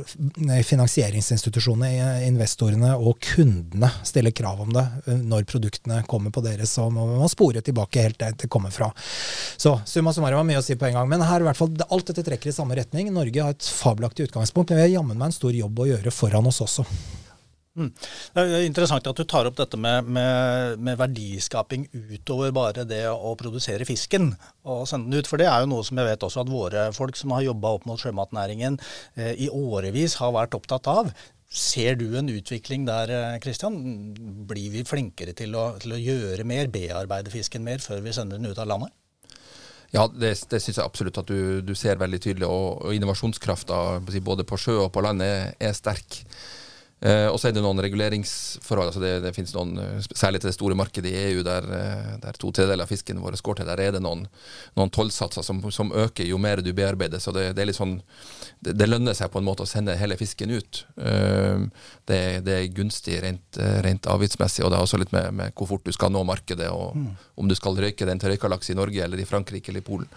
finansieringsinstitusjonene, 0.66 2.26
investorene 2.28 2.96
og 2.98 3.20
kundene 3.24 3.92
stille 4.04 4.34
krav 4.36 4.62
om 4.64 4.74
det 4.74 4.86
når 5.24 5.48
produktene 5.50 6.02
kommer 6.10 6.34
på 6.34 6.44
deres, 6.46 6.74
så 6.76 6.90
må 6.94 7.08
man 7.16 7.32
spore 7.32 7.64
tilbake 7.66 8.06
helt 8.06 8.20
der 8.20 8.36
det 8.40 8.50
kommer 8.52 8.74
fra. 8.74 8.92
Så 9.60 9.78
summa 9.88 10.14
summarum 10.16 10.42
var 10.42 10.48
mye 10.48 10.62
å 10.62 10.66
si 10.66 10.78
på 10.80 10.90
en 10.90 11.00
gang. 11.00 11.10
Men 11.10 11.24
her 11.26 11.44
i 11.44 11.48
hvert 11.48 11.60
fall, 11.60 11.74
alt 11.90 12.12
dette 12.12 12.26
trekker 12.26 12.52
i 12.52 12.56
samme 12.56 12.78
retning. 12.78 13.12
Norge 13.14 13.44
har 13.44 13.56
et 13.56 13.72
fabelaktig 13.80 14.30
utgangspunkt, 14.30 14.72
men 14.72 14.82
vi 14.82 14.88
har 14.88 15.00
jammen 15.00 15.18
meg 15.18 15.32
en 15.32 15.40
stor 15.40 15.56
jobb 15.56 15.84
å 15.84 15.90
gjøre 15.90 16.14
foran 16.14 16.50
oss 16.50 16.62
også. 16.66 16.86
Mm. 17.80 17.90
Det 18.36 18.44
er 18.44 18.66
interessant 18.68 19.08
at 19.08 19.16
du 19.16 19.24
tar 19.24 19.48
opp 19.48 19.56
dette 19.56 19.80
med, 19.80 20.08
med, 20.12 20.82
med, 20.84 20.98
verdiskaping 21.00 21.88
utover 21.94 22.52
bare 22.56 22.84
det 22.88 23.06
å 23.08 23.32
produsere 23.40 23.88
fisken 23.88 24.34
og 24.68 24.84
sende 24.90 25.14
den 25.14 25.24
ut. 25.24 25.30
For 25.30 25.40
det 25.40 25.48
er 25.48 25.64
jo 25.64 25.72
noe 25.72 25.88
som 25.88 26.00
jeg 26.02 26.10
vet 26.12 26.28
også 26.28 26.44
at 26.44 26.52
våre 26.52 26.90
folk 26.96 27.20
som 27.20 27.36
har 27.38 27.48
jobba 27.48 27.76
opp 27.78 27.88
mot 27.88 28.02
sjømatnæringen 28.02 28.80
eh, 29.16 29.34
i 29.46 29.48
årevis 29.48 30.20
har 30.20 30.36
vært 30.36 30.60
opptatt 30.60 30.92
av. 30.92 31.14
Ser 31.50 31.96
du 31.98 32.12
en 32.20 32.30
utvikling 32.30 32.84
der, 32.86 33.40
Kristian? 33.42 33.80
Eh, 33.80 34.22
Blir 34.50 34.76
vi 34.76 34.86
flinkere 34.86 35.34
til 35.38 35.56
å, 35.56 35.72
til 35.82 35.96
å 35.96 36.04
gjøre 36.04 36.46
mer, 36.48 36.70
bearbeide 36.74 37.32
fisken 37.34 37.64
mer, 37.66 37.80
før 37.82 38.04
vi 38.06 38.14
sender 38.14 38.42
den 38.42 38.52
ut 38.52 38.60
av 38.60 38.70
landet? 38.70 38.94
Ja, 39.96 40.04
det, 40.06 40.36
det 40.52 40.60
syns 40.62 40.78
jeg 40.78 40.86
absolutt 40.86 41.18
at 41.18 41.32
du, 41.32 41.64
du, 41.66 41.74
ser 41.74 41.98
veldig 41.98 42.20
tydelig. 42.22 42.46
Og, 42.46 42.84
og 42.86 42.94
innovasjonskrafta 42.94 44.02
både 44.22 44.46
på 44.46 44.60
sjø 44.62 44.82
og 44.84 44.92
på 44.94 45.02
land 45.02 45.24
er, 45.26 45.54
er 45.58 45.74
sterk. 45.78 46.22
Eh, 47.00 47.30
og 47.32 47.38
så 47.40 47.48
er 47.48 47.54
det 47.56 47.62
noen 47.64 47.80
reguleringsforhold. 47.80 48.90
altså 48.90 49.00
det, 49.00 49.12
det 49.24 49.32
finnes 49.36 49.54
noen, 49.56 49.78
eh, 49.80 50.08
Særlig 50.12 50.42
til 50.42 50.50
det 50.50 50.56
store 50.58 50.76
markedet 50.76 51.08
i 51.08 51.22
EU, 51.30 51.44
der, 51.48 51.64
eh, 51.78 52.10
der 52.20 52.40
to 52.40 52.52
tredjedeler 52.52 52.84
av 52.84 52.92
fisken 52.92 53.22
vår 53.24 53.38
går 53.40 53.62
til. 53.62 53.70
Der 53.72 53.84
er 53.86 53.96
det 53.96 54.02
noen, 54.04 54.26
noen 54.76 54.92
tollsatser 54.92 55.46
som, 55.46 55.62
som, 55.72 55.94
øker 55.96 56.28
jo 56.28 56.38
mer 56.38 56.60
du 56.66 56.74
bearbeider. 56.76 57.24
Så 57.24 57.32
det, 57.36 57.54
det 57.56 57.64
er 57.64 57.72
litt 57.72 57.80
sånn, 57.80 58.02
det, 58.60 58.76
det, 58.76 58.90
lønner 58.90 59.16
seg 59.16 59.32
på 59.32 59.40
en 59.40 59.48
måte 59.48 59.64
å 59.64 59.70
sende 59.70 59.96
hele 60.00 60.20
fisken 60.20 60.52
ut. 60.52 60.84
Eh, 61.00 61.64
det, 62.12 62.20
er 62.44 62.68
gunstig 62.76 63.22
rent, 63.24 63.62
rent, 63.86 64.12
avgiftsmessig, 64.12 64.66
og 64.66 64.74
det 64.74 64.82
har 64.82 64.88
også 64.88 65.00
litt 65.00 65.16
med, 65.16 65.32
med, 65.40 65.56
hvor 65.56 65.72
fort 65.72 65.88
du 65.88 65.96
skal 65.96 66.12
nå 66.12 66.26
markedet, 66.28 66.68
og 66.68 67.00
mm. 67.00 67.10
om 67.40 67.48
du 67.48 67.56
skal 67.56 67.80
røyke 67.80 68.08
den 68.10 68.20
til 68.20 68.34
røykalaks 68.34 68.74
i 68.74 68.80
Norge 68.80 69.06
eller 69.06 69.24
i 69.24 69.28
Frankrike 69.30 69.72
eller 69.72 69.86
i 69.86 69.88
Polen. 69.88 70.12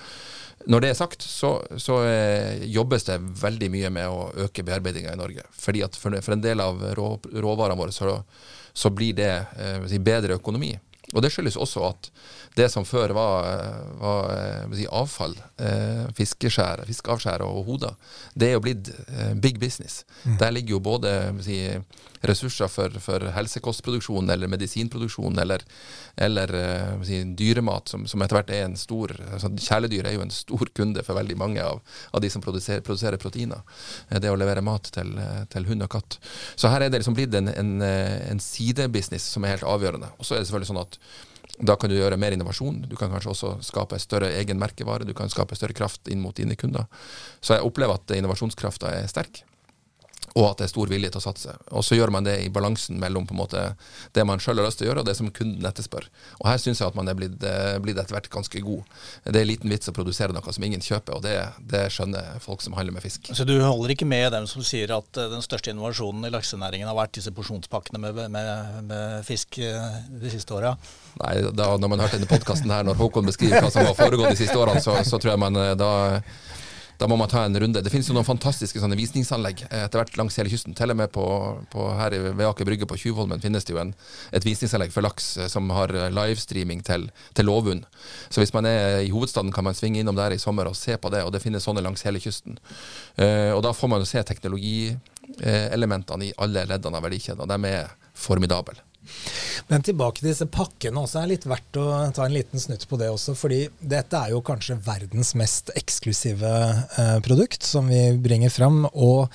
Når 0.71 0.85
det 0.85 0.93
er 0.93 0.99
sagt, 0.99 1.25
så, 1.27 1.57
så 1.81 1.99
eh, 2.07 2.63
jobbes 2.71 3.09
det 3.09 3.19
veldig 3.43 3.71
mye 3.73 3.91
med 3.95 4.09
å 4.11 4.29
øke 4.47 4.65
bearbeidinga 4.67 5.15
i 5.15 5.19
Norge. 5.19 5.45
Fordi 5.59 5.83
at 5.87 5.99
for, 5.99 6.15
for 6.23 6.37
en 6.37 6.45
del 6.45 6.63
av 6.63 6.83
rå, 6.99 7.09
råvarene 7.33 7.79
våre 7.79 7.95
så, 7.95 8.19
så 8.73 8.93
blir 8.95 9.17
det 9.19 9.33
eh, 9.59 9.99
bedre 9.99 10.39
økonomi. 10.39 10.77
Og 11.13 11.23
Det 11.23 11.33
skyldes 11.33 11.59
også 11.61 11.85
at 11.91 12.09
det 12.57 12.69
som 12.73 12.85
før 12.89 13.13
var, 13.17 13.49
var 14.01 14.31
eh, 14.33 14.77
si, 14.77 14.87
avfall, 14.89 15.35
eh, 15.61 16.07
fiskeskjær, 16.17 16.85
fiskeavskjær 16.89 17.45
og 17.45 17.65
hoder, 17.69 17.97
det 18.35 18.49
er 18.49 18.57
jo 18.57 18.65
blitt 18.65 18.93
eh, 19.09 19.35
big 19.37 19.61
business. 19.61 20.03
Mm. 20.25 20.37
Der 20.41 20.55
ligger 20.57 20.77
jo 20.77 20.83
både 20.85 21.15
si, 21.45 21.59
ressurser 22.23 22.71
for, 22.71 22.95
for, 23.03 23.25
helsekostproduksjon 23.35 24.31
eller 24.31 24.51
medisinproduksjon 24.51 25.39
eller, 25.43 25.65
eller 26.17 26.55
eh, 26.55 26.93
si, 27.07 27.23
dyremat, 27.39 27.91
som, 27.91 28.07
som, 28.11 28.23
etter 28.23 28.39
hvert 28.39 28.53
er 28.55 28.67
en 28.67 28.79
stor 28.79 29.15
altså, 29.33 29.51
Kjæledyr 29.59 30.07
er 30.07 30.17
jo 30.17 30.25
en 30.27 30.35
stor 30.35 30.71
kunde 30.77 31.03
for 31.07 31.19
veldig 31.19 31.39
mange 31.41 31.65
av, 31.65 31.83
av 32.13 32.23
de 32.23 32.31
som 32.33 32.45
produserer, 32.45 32.85
produserer 32.87 33.21
proteiner. 33.23 33.67
Eh, 34.09 34.21
det 34.23 34.31
å 34.31 34.39
levere 34.39 34.65
mat 34.65 34.93
til, 34.95 35.13
til, 35.53 35.69
hund 35.71 35.87
og 35.87 35.93
katt. 35.97 36.19
Så 36.55 36.71
her 36.73 36.85
er 36.85 36.93
det 36.93 37.03
liksom 37.03 37.19
blitt 37.19 37.35
en, 37.39 37.51
en, 37.51 37.75
en 37.83 38.43
sidebusiness 38.43 39.27
som 39.35 39.45
er 39.45 39.57
helt 39.57 39.69
avgjørende. 39.69 40.15
Og 40.19 40.27
så 40.27 40.37
er 40.37 40.43
det 40.43 40.51
selvfølgelig 40.51 40.73
sånn 40.73 40.83
at 40.85 40.99
da 41.63 41.77
kan 41.77 41.91
du 41.91 41.99
gjøre 41.99 42.17
mer 42.19 42.35
innovasjon. 42.35 42.85
Du 42.89 42.97
kan 42.97 43.11
kanskje 43.13 43.33
også 43.35 43.55
skape 43.67 43.99
større 44.01 44.31
egen 44.39 44.61
merkevare. 44.63 45.07
Du 45.07 45.15
kan 45.15 45.31
skape 45.31 45.59
større 45.59 45.77
kraft 45.77 46.09
inn 46.11 46.23
mot 46.23 46.37
dine 46.37 46.57
kunder. 46.59 46.89
Så 47.43 47.59
jeg 47.59 47.67
opplever 47.67 47.99
at 47.99 48.15
innovasjonskrafta 48.17 48.95
er 48.97 49.11
sterk 49.11 49.43
og 50.33 50.47
at 50.47 50.61
det 50.61 50.67
er 50.67 50.73
stor 50.73 50.89
vilje 50.89 51.11
til 51.13 51.21
å 51.21 51.25
satse. 51.27 51.55
Og 51.77 51.85
så 51.85 51.97
gjør 51.97 52.13
man 52.15 52.25
det 52.25 52.39
i 52.45 52.51
balansen 52.53 52.97
mellom 53.01 53.27
på 53.29 53.35
en 53.35 53.41
måte 53.43 53.63
det 54.17 54.25
man 54.29 54.41
sjøl 54.41 54.61
har 54.61 54.69
lyst 54.69 54.81
til 54.81 54.87
å 54.87 54.91
gjøre, 54.91 55.03
og 55.03 55.09
det 55.09 55.17
som 55.19 55.29
kunden 55.35 55.67
etterspør. 55.69 56.07
Og 56.41 56.47
her 56.49 56.61
syns 56.63 56.81
jeg 56.81 56.89
at 56.89 56.97
man 56.97 57.11
er 57.11 57.19
blitt, 57.19 57.37
eh, 57.45 57.77
blitt, 57.85 58.01
etter 58.01 58.17
hvert 58.17 58.31
ganske 58.33 58.63
god. 58.65 58.89
Det 59.27 59.43
er 59.43 59.49
liten 59.49 59.73
vits 59.73 59.91
å 59.93 59.97
produsere 59.97 60.33
noe 60.33 60.55
som 60.57 60.65
ingen 60.65 60.85
kjøper, 60.85 61.19
og 61.19 61.27
det, 61.27 61.37
det, 61.69 61.85
skjønner 61.93 62.41
folk 62.41 62.65
som 62.65 62.77
handler 62.79 62.97
med 62.97 63.05
fisk. 63.05 63.29
Så 63.37 63.45
du 63.49 63.59
holder 63.61 63.93
ikke 63.93 64.09
med 64.09 64.31
dem 64.33 64.49
som 64.49 64.65
sier 64.65 64.95
at 64.97 65.21
eh, 65.21 65.29
den 65.33 65.45
største 65.45 65.75
innovasjonen 65.75 66.25
i 66.29 66.33
laksenæringen 66.33 66.89
har 66.89 66.97
vært 66.97 67.19
disse 67.19 67.35
porsjonspakkene 67.37 68.01
med, 68.01 68.23
med, 68.33 68.81
med 68.89 69.29
fisk 69.29 69.61
eh, 69.61 70.01
de 70.23 70.33
siste 70.33 70.57
åra? 70.57 70.73
Nei, 71.21 71.37
da, 71.53 71.75
når 71.77 71.93
man 71.93 72.07
hørte 72.07 72.17
denne 72.17 72.31
podkasten 72.31 72.73
her, 72.73 72.89
når 72.89 72.97
Håkon 73.03 73.29
beskriver 73.29 73.61
hva 73.61 73.73
som 73.75 73.85
har 73.85 73.99
foregått 73.99 74.33
de 74.33 74.41
siste 74.41 74.57
årene, 74.57 74.81
så, 74.81 74.97
så 75.05 75.21
tror 75.21 75.35
jeg 75.35 75.45
man 75.45 75.61
da 75.77 75.93
da 76.99 77.09
må 77.09 77.17
man 77.17 77.29
ta 77.29 77.45
en 77.45 77.61
runde. 77.61 77.81
Det 77.83 77.91
finnes 77.91 78.09
jo 78.09 78.15
noen 78.17 78.27
fantastiske 78.27 78.81
sånne 78.81 78.97
visningsanlegg 78.99 79.65
eh, 79.69 79.85
etter 79.87 79.99
hvert 80.01 80.17
langs 80.21 80.37
hele 80.39 80.51
kysten. 80.53 80.75
Til 80.79 80.93
og 80.93 80.99
med 81.01 81.09
på, 81.15 81.25
på 81.73 81.81
her 81.99 82.11
ved 82.29 82.47
Aker 82.47 82.65
Brygge 82.69 82.87
på 82.89 82.99
Tjuvholmen 83.01 83.43
finnes 83.43 83.65
det 83.67 83.75
jo 83.75 83.81
en, 83.83 83.95
et 84.35 84.47
visningsanlegg 84.47 84.93
for 84.95 85.03
laks 85.07 85.25
eh, 85.39 85.49
som 85.53 85.71
har 85.75 85.89
eh, 85.97 86.11
livestreaming 86.15 86.81
til, 86.87 87.03
til 87.37 87.45
Lovund. 87.49 87.83
Så 88.29 88.39
hvis 88.43 88.55
man 88.55 88.65
er 88.71 89.01
i 89.03 89.13
hovedstaden, 89.15 89.53
kan 89.55 89.67
man 89.67 89.77
svinge 89.79 90.01
innom 90.03 90.19
der 90.19 90.33
i 90.37 90.43
sommer 90.43 90.67
og 90.71 90.79
se 90.79 90.95
på 90.97 91.09
det. 91.15 91.23
Og 91.27 91.33
det 91.35 91.43
finnes 91.45 91.65
sånne 91.67 91.85
langs 91.85 92.05
hele 92.07 92.21
kysten. 92.23 92.55
og 93.17 93.61
da 93.65 93.73
får 93.77 93.89
man 93.91 94.01
jo 94.03 94.07
se 94.09 94.23
teknologielementene 94.27 96.25
i 96.29 96.35
alle 96.43 96.65
leddene 96.69 96.99
av 96.99 97.05
verdikjeden, 97.07 97.43
og 97.45 97.49
de 97.51 97.59
er 97.71 97.85
formidable. 98.15 98.77
Men 99.71 99.85
tilbake 99.87 100.21
til 100.21 100.31
disse 100.31 100.47
pakkene 100.51 101.03
også. 101.03 101.23
er 101.23 101.33
litt 101.33 101.47
verdt 101.49 101.81
å 101.81 101.87
ta 102.15 102.27
en 102.27 102.35
liten 102.35 102.63
snutt 102.63 102.87
på 102.89 102.99
det 103.01 103.11
også. 103.13 103.35
fordi 103.39 103.65
dette 103.81 104.19
er 104.19 104.35
jo 104.35 104.43
kanskje 104.45 104.79
verdens 104.85 105.35
mest 105.39 105.73
eksklusive 105.79 106.53
eh, 106.99 107.19
produkt 107.25 107.67
som 107.67 107.89
vi 107.91 108.05
bringer 108.23 108.53
fram. 108.53 108.85
Og 108.93 109.29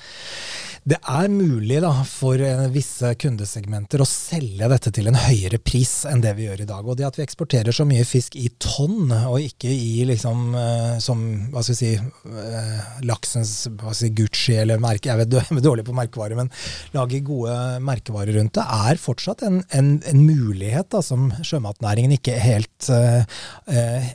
det 0.88 0.96
er 1.04 1.28
mulig 1.28 1.80
da, 1.84 1.90
for 2.06 2.40
eh, 2.40 2.62
visse 2.72 3.10
kundesegmenter 3.20 4.00
å 4.00 4.06
selge 4.08 4.68
dette 4.72 4.92
til 4.94 5.10
en 5.10 5.18
høyere 5.20 5.58
pris 5.60 6.06
enn 6.08 6.22
det 6.24 6.32
vi 6.38 6.46
gjør 6.46 6.62
i 6.64 6.68
dag. 6.70 6.86
Og 6.86 6.96
det 6.96 7.04
at 7.08 7.18
vi 7.18 7.24
eksporterer 7.26 7.74
så 7.76 7.84
mye 7.88 8.06
fisk 8.08 8.38
i 8.40 8.46
tonn, 8.62 9.10
og 9.12 9.36
ikke 9.42 9.68
i 9.68 10.06
liksom 10.08 10.54
eh, 10.56 10.94
som 11.04 11.24
hva 11.52 11.64
skal 11.64 11.74
vi 11.74 11.78
si, 11.80 11.90
eh, 11.98 12.86
laksens 13.08 13.52
hva 13.74 13.92
skal 13.92 13.98
si, 14.00 14.12
Gucci 14.16 14.56
eller 14.62 14.80
merke, 14.80 15.10
jeg 15.10 15.20
vet 15.20 15.60
dårlig 15.66 15.84
på 15.84 15.96
merkevarer, 15.98 16.38
men 16.38 16.48
lage 16.94 17.20
gode 17.26 17.58
merkevarer 17.84 18.38
rundt 18.38 18.56
det, 18.56 18.64
er 18.88 19.02
fortsatt 19.02 19.44
en, 19.44 19.60
en, 19.76 19.92
en 20.08 20.24
mulighet 20.24 20.88
da, 20.94 21.02
som 21.04 21.28
sjømatnæringen 21.44 22.16
ikke 22.16 22.38
helt 22.40 22.88
uh, 22.88 23.20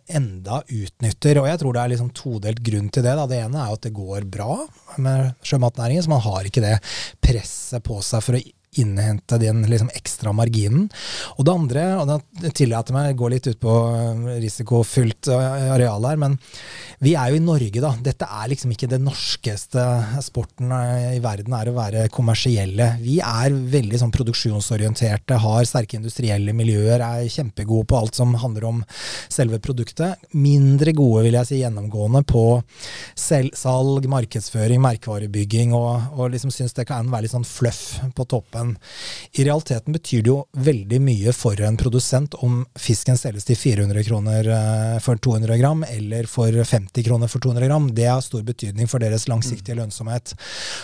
enda 0.10 0.62
utnytter. 0.66 1.40
Og 1.42 1.48
jeg 1.50 1.62
tror 1.62 1.76
det 1.76 1.84
er 1.84 1.94
liksom 1.94 2.12
todelt 2.18 2.64
grunn 2.66 2.90
til 2.94 3.06
det. 3.06 3.14
Da. 3.20 3.28
Det 3.30 3.40
ene 3.44 3.62
er 3.62 3.76
at 3.76 3.86
det 3.86 3.94
går 3.96 4.26
bra 4.32 4.58
med 5.04 5.34
sjømatnæringen, 5.46 6.06
så 6.06 6.14
man 6.14 6.24
har 6.26 6.50
ikke 6.50 6.63
det 6.64 6.76
presset 7.24 7.84
på 7.86 8.00
seg 8.06 8.26
for 8.26 8.40
å 8.40 8.44
innhente 8.82 9.38
den 9.42 9.64
liksom 9.70 9.92
ekstra 9.94 10.34
marginen. 10.36 10.88
Og 11.38 11.46
det 11.46 11.54
andre, 11.54 11.84
og 12.02 12.10
da 12.10 12.52
tillater 12.56 12.94
jeg 12.94 12.98
meg 12.98 13.14
å 13.14 13.20
gå 13.22 13.30
litt 13.34 13.50
ut 13.50 13.60
på 13.62 13.74
eh, 13.94 14.40
risikofylt 14.44 15.30
eh, 15.34 15.74
areal 15.76 16.08
her, 16.08 16.20
men 16.22 16.38
vi 17.04 17.16
er 17.20 17.32
jo 17.32 17.40
i 17.40 17.44
Norge, 17.44 17.82
da. 17.84 17.94
Dette 18.04 18.28
er 18.28 18.50
liksom 18.52 18.74
ikke 18.74 18.90
det 18.92 19.02
norskeste 19.04 19.84
sporten 20.26 20.72
eh, 20.76 21.18
i 21.18 21.22
verden 21.24 21.56
er 21.58 21.70
å 21.70 21.76
være 21.78 22.06
kommersielle. 22.14 22.94
Vi 23.04 23.20
er 23.24 23.54
veldig 23.54 24.02
sånn 24.02 24.14
produksjonsorienterte, 24.16 25.40
har 25.44 25.68
sterke 25.70 26.00
industrielle 26.00 26.56
miljøer, 26.56 27.04
er 27.04 27.32
kjempegode 27.32 27.90
på 27.90 28.00
alt 28.00 28.20
som 28.20 28.36
handler 28.40 28.70
om 28.70 28.84
selve 29.32 29.60
produktet. 29.64 30.30
Mindre 30.38 30.96
gode, 30.96 31.26
vil 31.28 31.40
jeg 31.40 31.50
si, 31.50 31.62
gjennomgående 31.64 32.24
på 32.30 32.46
salg, 33.20 34.08
markedsføring, 34.12 34.82
merkevarebygging, 34.84 35.76
og, 35.78 36.16
og 36.18 36.34
liksom 36.34 36.54
syns 36.54 36.76
det 36.78 36.88
kan 36.90 37.12
være 37.12 37.28
litt 37.28 37.36
sånn 37.36 37.48
fluff 37.48 37.84
på 38.16 38.26
toppen 38.30 38.63
men 38.64 38.78
i 39.32 39.44
realiteten 39.44 39.94
betyr 39.94 40.24
det 40.24 40.32
jo 40.32 40.40
veldig 40.58 41.00
mye 41.04 41.34
for 41.36 41.60
en 41.62 41.78
produsent 41.80 42.36
om 42.46 42.62
fisken 42.80 43.18
selges 43.20 43.48
til 43.48 43.58
400 43.60 44.06
kroner 44.08 44.50
eh, 44.56 44.98
for 45.04 45.20
200 45.20 45.58
gram, 45.60 45.84
eller 45.88 46.28
for 46.30 46.54
50 46.54 47.06
kroner 47.08 47.32
for 47.32 47.44
200 47.44 47.68
gram. 47.68 47.90
Det 47.96 48.08
har 48.10 48.22
stor 48.24 48.44
betydning 48.46 48.90
for 48.92 49.04
deres 49.04 49.28
langsiktige 49.32 49.78
lønnsomhet. 49.80 50.36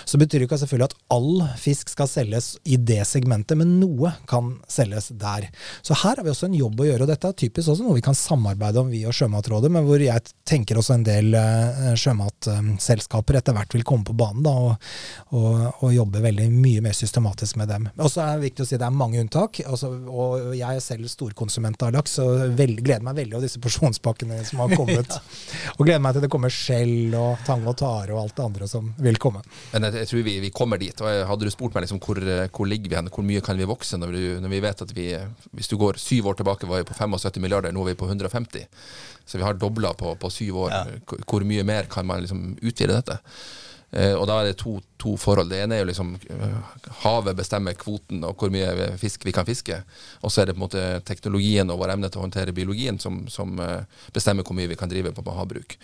Så 0.06 0.20
betyr 0.20 0.40
det 0.40 0.50
ikke 0.50 0.62
selvfølgelig 0.62 0.90
at 0.90 0.98
all 1.16 1.44
fisk 1.60 1.94
skal 1.94 2.10
selges 2.12 2.52
i 2.66 2.78
det 2.78 3.02
segmentet, 3.08 3.58
men 3.60 3.78
noe 3.80 4.14
kan 4.30 4.56
selges 4.70 5.12
der. 5.20 5.50
Så 5.82 5.98
her 6.04 6.20
har 6.20 6.26
vi 6.26 6.34
også 6.34 6.50
en 6.50 6.60
jobb 6.60 6.82
å 6.82 6.90
gjøre, 6.90 7.06
og 7.06 7.14
dette 7.14 7.32
er 7.32 7.40
typisk 7.40 7.72
også 7.72 7.86
noe 7.86 7.98
vi 7.98 8.06
kan 8.06 8.18
samarbeide 8.18 8.84
om, 8.84 8.92
vi 8.92 9.06
og 9.08 9.16
Sjømatrådet, 9.16 9.72
men 9.74 9.86
hvor 9.88 10.02
jeg 10.02 10.26
tenker 10.48 10.80
også 10.80 10.98
en 10.98 11.06
del 11.08 11.34
uh, 11.36 11.94
sjømatselskaper 12.00 13.40
etter 13.40 13.56
hvert 13.56 13.76
vil 13.76 13.86
komme 13.88 14.08
på 14.08 14.16
banen 14.18 14.44
da, 14.46 14.54
og, 14.70 14.90
og, 15.36 15.84
og 15.86 15.94
jobbe 15.94 16.24
veldig 16.24 16.48
mye 16.54 16.84
mer 16.86 16.96
systematisk 16.98 17.60
med 17.60 17.69
dem. 17.70 17.88
Og 17.98 18.12
så 18.12 18.24
er 18.24 18.38
det 18.38 18.50
viktig 18.50 18.66
å 18.66 18.68
si 18.70 18.76
at 18.78 18.84
det 18.84 18.88
er 18.90 18.96
mange 18.96 19.22
unntak. 19.22 19.62
Altså, 19.66 19.92
og 20.10 20.54
jeg 20.58 20.80
er 20.80 20.84
selv 20.84 21.10
storkonsument 21.12 21.86
av 21.86 21.94
laks, 21.96 22.18
og 22.24 22.56
vel, 22.60 22.76
gleder 22.80 23.06
meg 23.06 23.20
veldig 23.22 23.40
av 23.40 23.46
disse 23.46 23.62
porsjonspakkene 23.64 24.42
som 24.48 24.64
har 24.64 24.74
kommet. 24.76 25.16
ja. 25.16 25.76
Og 25.78 25.86
gleder 25.86 26.04
meg 26.04 26.18
til 26.18 26.26
det 26.26 26.32
kommer 26.34 26.54
skjell 26.54 27.16
og 27.18 27.44
tang 27.48 27.66
og 27.70 27.78
tare 27.80 28.16
og 28.16 28.24
alt 28.24 28.36
det 28.38 28.48
andre 28.48 28.70
som 28.72 28.92
vil 29.00 29.20
komme. 29.22 29.44
Men 29.74 29.88
jeg, 29.88 30.02
jeg 30.04 30.12
tror 30.12 30.26
vi, 30.28 30.36
vi, 30.46 30.54
kommer 30.56 30.82
dit. 30.82 31.06
og 31.06 31.24
Hadde 31.30 31.48
du 31.48 31.54
spurt 31.54 31.78
meg 31.78 31.86
liksom, 31.86 32.02
hvor, 32.04 32.22
hvor 32.56 32.70
ligger 32.70 32.92
vi 32.92 33.00
hen, 33.00 33.14
hvor 33.14 33.28
mye 33.28 33.44
kan 33.46 33.60
vi 33.60 33.70
vokse 33.70 34.00
når, 34.02 34.18
du, 34.18 34.26
når 34.44 34.54
vi 34.56 34.64
vet 34.66 34.84
at 34.86 34.96
vi 34.96 35.08
Hvis 35.56 35.70
du 35.72 35.78
går 35.80 36.00
syv 36.02 36.32
år 36.32 36.40
tilbake, 36.40 36.68
var 36.70 36.82
vi 36.82 36.90
på 36.90 36.98
75 36.98 37.42
milliarder, 37.44 37.74
nå 37.76 37.86
er 37.86 37.94
vi 37.94 38.00
på 38.00 38.10
150. 38.10 38.68
Så 39.30 39.38
vi 39.38 39.46
har 39.46 39.54
dobla 39.54 39.94
på, 39.94 40.16
på, 40.16 40.30
syv 40.34 40.58
år. 40.66 40.74
Ja. 40.74 41.18
Hvor 41.30 41.46
mye 41.46 41.64
mer 41.68 41.90
kan 41.92 42.08
man 42.10 42.24
liksom 42.26 42.56
utvide 42.62 42.98
dette? 42.98 43.20
Eh, 43.92 44.14
og 44.14 44.28
da 44.30 44.40
er 44.40 44.50
det 44.50 44.58
to, 44.62 44.76
to, 45.02 45.16
forhold. 45.18 45.50
Det 45.50 45.64
ene 45.64 45.78
er 45.78 45.84
jo 45.84 45.90
liksom 45.90 46.14
eh, 46.30 46.76
havet 47.02 47.38
bestemmer 47.40 47.78
kvoten 47.80 48.22
og 48.28 48.38
hvor 48.38 48.52
mye 48.54 48.92
fisk 49.02 49.26
vi 49.26 49.34
kan 49.36 49.48
fiske. 49.48 49.82
Og 50.22 50.34
så 50.34 50.44
er 50.44 50.50
det 50.50 50.58
på 50.58 50.62
en 50.62 50.68
måte 50.68 50.84
teknologien 51.08 51.70
og 51.74 51.82
vår 51.82 51.96
evne 51.96 52.12
til 52.12 52.22
å 52.22 52.28
håndtere 52.28 52.56
biologien 52.56 53.00
som, 53.02 53.24
som 53.32 53.58
eh, 53.64 54.04
bestemmer 54.16 54.46
hvor 54.46 54.58
mye 54.58 54.70
vi 54.70 54.78
kan 54.80 54.92
drive 54.92 55.16
på 55.16 55.26
med 55.26 55.40
havbruk. 55.40 55.80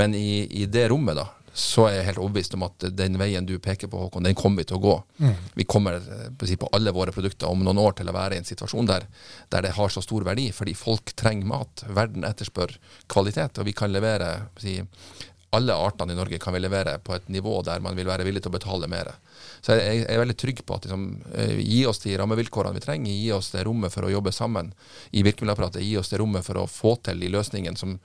Men 0.00 0.16
i, 0.16 0.46
i, 0.62 0.64
det 0.70 0.88
rommet, 0.92 1.20
da, 1.20 1.28
så 1.52 1.88
er 1.88 1.98
jeg 1.98 2.06
helt 2.10 2.20
overbevist 2.22 2.54
om 2.56 2.64
at 2.64 2.86
den 2.96 3.18
veien 3.20 3.46
du 3.46 3.56
peker 3.60 3.90
på, 3.90 4.06
Håkon, 4.06 4.24
den 4.24 4.38
kommer 4.38 4.62
vi 4.62 4.70
til 4.70 4.78
å 4.78 4.84
gå. 4.84 4.94
Mm. 5.18 5.32
Vi 5.58 5.66
kommer 5.68 5.98
på, 6.38 6.48
på 6.62 6.70
alle 6.76 6.94
våre 6.94 7.12
produkter 7.12 7.50
om 7.50 7.64
noen 7.66 7.80
år 7.82 7.98
til 7.98 8.08
å 8.08 8.14
være 8.14 8.38
i 8.38 8.40
en 8.40 8.48
situasjon 8.48 8.88
der, 8.88 9.08
der 9.52 9.66
det 9.66 9.74
har 9.76 9.92
så 9.92 10.00
stor 10.04 10.24
verdi, 10.24 10.48
fordi 10.56 10.76
folk 10.78 11.12
trenger 11.18 11.50
mat. 11.50 11.84
Verden 11.90 12.24
etterspør 12.28 12.76
kvalitet, 13.10 13.58
og 13.58 13.68
vi 13.68 13.74
kan 13.76 13.92
levere 13.92 14.30
si, 14.62 14.78
alle 15.50 15.74
artene 15.74 16.12
i 16.12 16.16
Norge 16.16 16.38
kan 16.38 16.54
vi 16.54 16.60
levere 16.62 16.98
på 17.02 17.14
et 17.14 17.28
nivå 17.28 17.56
der 17.66 17.82
man 17.82 17.96
vil 17.98 18.06
være 18.06 18.22
villig 18.26 18.44
til 18.44 18.52
å 18.52 18.54
betale 18.54 18.86
mer. 18.90 19.08
Så 19.60 19.74
jeg, 19.74 20.04
er 20.06 20.20
veldig 20.22 20.36
trygg 20.38 20.62
på 20.66 20.76
at 20.78 20.86
liksom, 20.86 21.06
eh, 21.34 21.56
gi 21.58 21.80
oss 21.90 21.98
de 22.04 22.14
rammevilkårene 22.20 22.78
vi 22.78 22.82
trenger, 22.84 23.10
gi 23.10 23.32
oss 23.34 23.50
det 23.50 23.64
rommet 23.66 23.90
for 23.90 24.06
å 24.06 24.12
jobbe 24.12 24.32
sammen 24.32 24.70
i 25.10 25.24
virkemiddelapparatet, 25.26 25.82
gi 25.82 25.96
oss 25.98 26.12
det 26.12 26.20
rommet 26.22 26.46
for 26.46 26.60
å 26.62 26.68
få 26.70 26.94
til 27.02 27.18
de 27.20 27.32
løsningene 27.34 27.80
som 27.80 27.98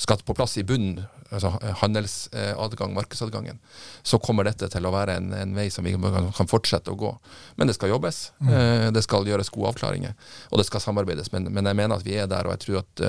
skal 0.00 0.22
på 0.22 0.36
plass 0.38 0.54
i 0.62 0.66
bunnen, 0.68 1.02
altså 1.32 1.50
handelsadgang, 1.82 2.94
markedsadgangen. 2.94 3.58
Så 4.06 4.22
kommer 4.22 4.46
dette 4.46 4.70
til 4.70 4.86
å 4.86 4.94
være 4.94 5.18
en, 5.18 5.32
en 5.34 5.58
vei 5.58 5.68
som 5.74 5.84
vi 5.84 5.96
kan 5.98 6.50
fortsette 6.50 6.94
å 6.94 6.98
gå. 6.98 7.16
Men 7.58 7.66
det 7.66 7.74
skal 7.80 7.96
jobbes. 7.96 8.28
Mm. 8.38 8.52
Eh, 8.54 8.88
det 8.94 9.02
skal 9.02 9.26
gjøres 9.26 9.50
gode 9.50 9.74
avklaringer, 9.74 10.14
og 10.52 10.62
det 10.62 10.70
skal 10.70 10.86
samarbeides. 10.86 11.34
Men, 11.34 11.50
men, 11.50 11.66
jeg 11.66 11.82
mener 11.82 11.98
at 11.98 12.06
vi 12.06 12.14
er 12.14 12.30
der, 12.30 12.46
og 12.46 12.54
jeg 12.54 12.68
tror 12.68 12.84
at 12.84 13.08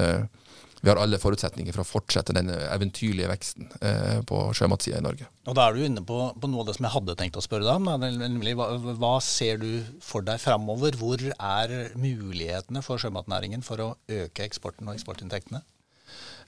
vi 0.83 0.91
har 0.91 0.99
alle 0.99 1.15
forutsetninger 1.15 1.71
for 1.71 1.85
å 1.85 1.87
fortsette 1.87 2.33
den 2.35 2.49
eventyrlige 2.51 3.29
veksten 3.31 3.69
eh, 3.79 4.17
på 4.27 4.39
sjømatsida 4.51 4.99
i 4.99 5.05
Norge. 5.05 5.29
Og 5.47 5.55
Da 5.55 5.69
er 5.69 5.77
du 5.77 5.85
inne 5.85 6.03
på, 6.03 6.17
på, 6.35 6.49
noe 6.51 6.65
av 6.65 6.67
det 6.67 6.75
som 6.75 6.87
jeg 6.89 6.95
hadde 6.97 7.15
tenkt 7.21 7.39
å 7.39 7.43
spørre 7.45 7.63
deg 7.63 7.79
om. 7.79 7.87
Nemlig, 8.19 8.57
hva, 8.59 8.67
hva, 8.99 9.13
ser 9.23 9.61
du 9.63 9.69
for 10.03 10.27
deg 10.27 10.41
framover? 10.43 10.97
Hvor 10.99 11.23
er 11.23 11.75
mulighetene 11.95 12.83
for 12.83 12.99
sjømatnæringen 12.99 13.63
for 13.63 13.79
å 13.79 13.89
øke 14.11 14.43
eksporten 14.43 14.91
og 14.91 14.97
eksportinntektene? 14.97 15.63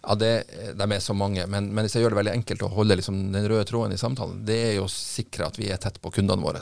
Ja, 0.05 0.15
det, 0.15 0.31
De 0.77 0.85
er 0.85 1.01
så 1.01 1.15
mange, 1.17 1.47
men, 1.49 1.71
men, 1.73 1.85
hvis 1.85 1.95
jeg 1.97 2.05
gjør 2.05 2.13
det 2.13 2.19
veldig 2.19 2.33
enkelt 2.35 2.65
å 2.65 2.71
holde 2.75 2.97
liksom 2.99 3.17
den 3.33 3.47
røde 3.49 3.65
tråden 3.65 3.95
i 3.95 3.99
samtalen, 3.99 4.43
det 4.45 4.57
er 4.67 4.73
jo 4.77 4.85
å 4.85 4.91
sikre 4.91 5.47
at 5.47 5.57
vi 5.57 5.71
er 5.73 5.81
tett 5.81 5.97
på 6.01 6.11
kundene 6.13 6.45
våre. 6.45 6.61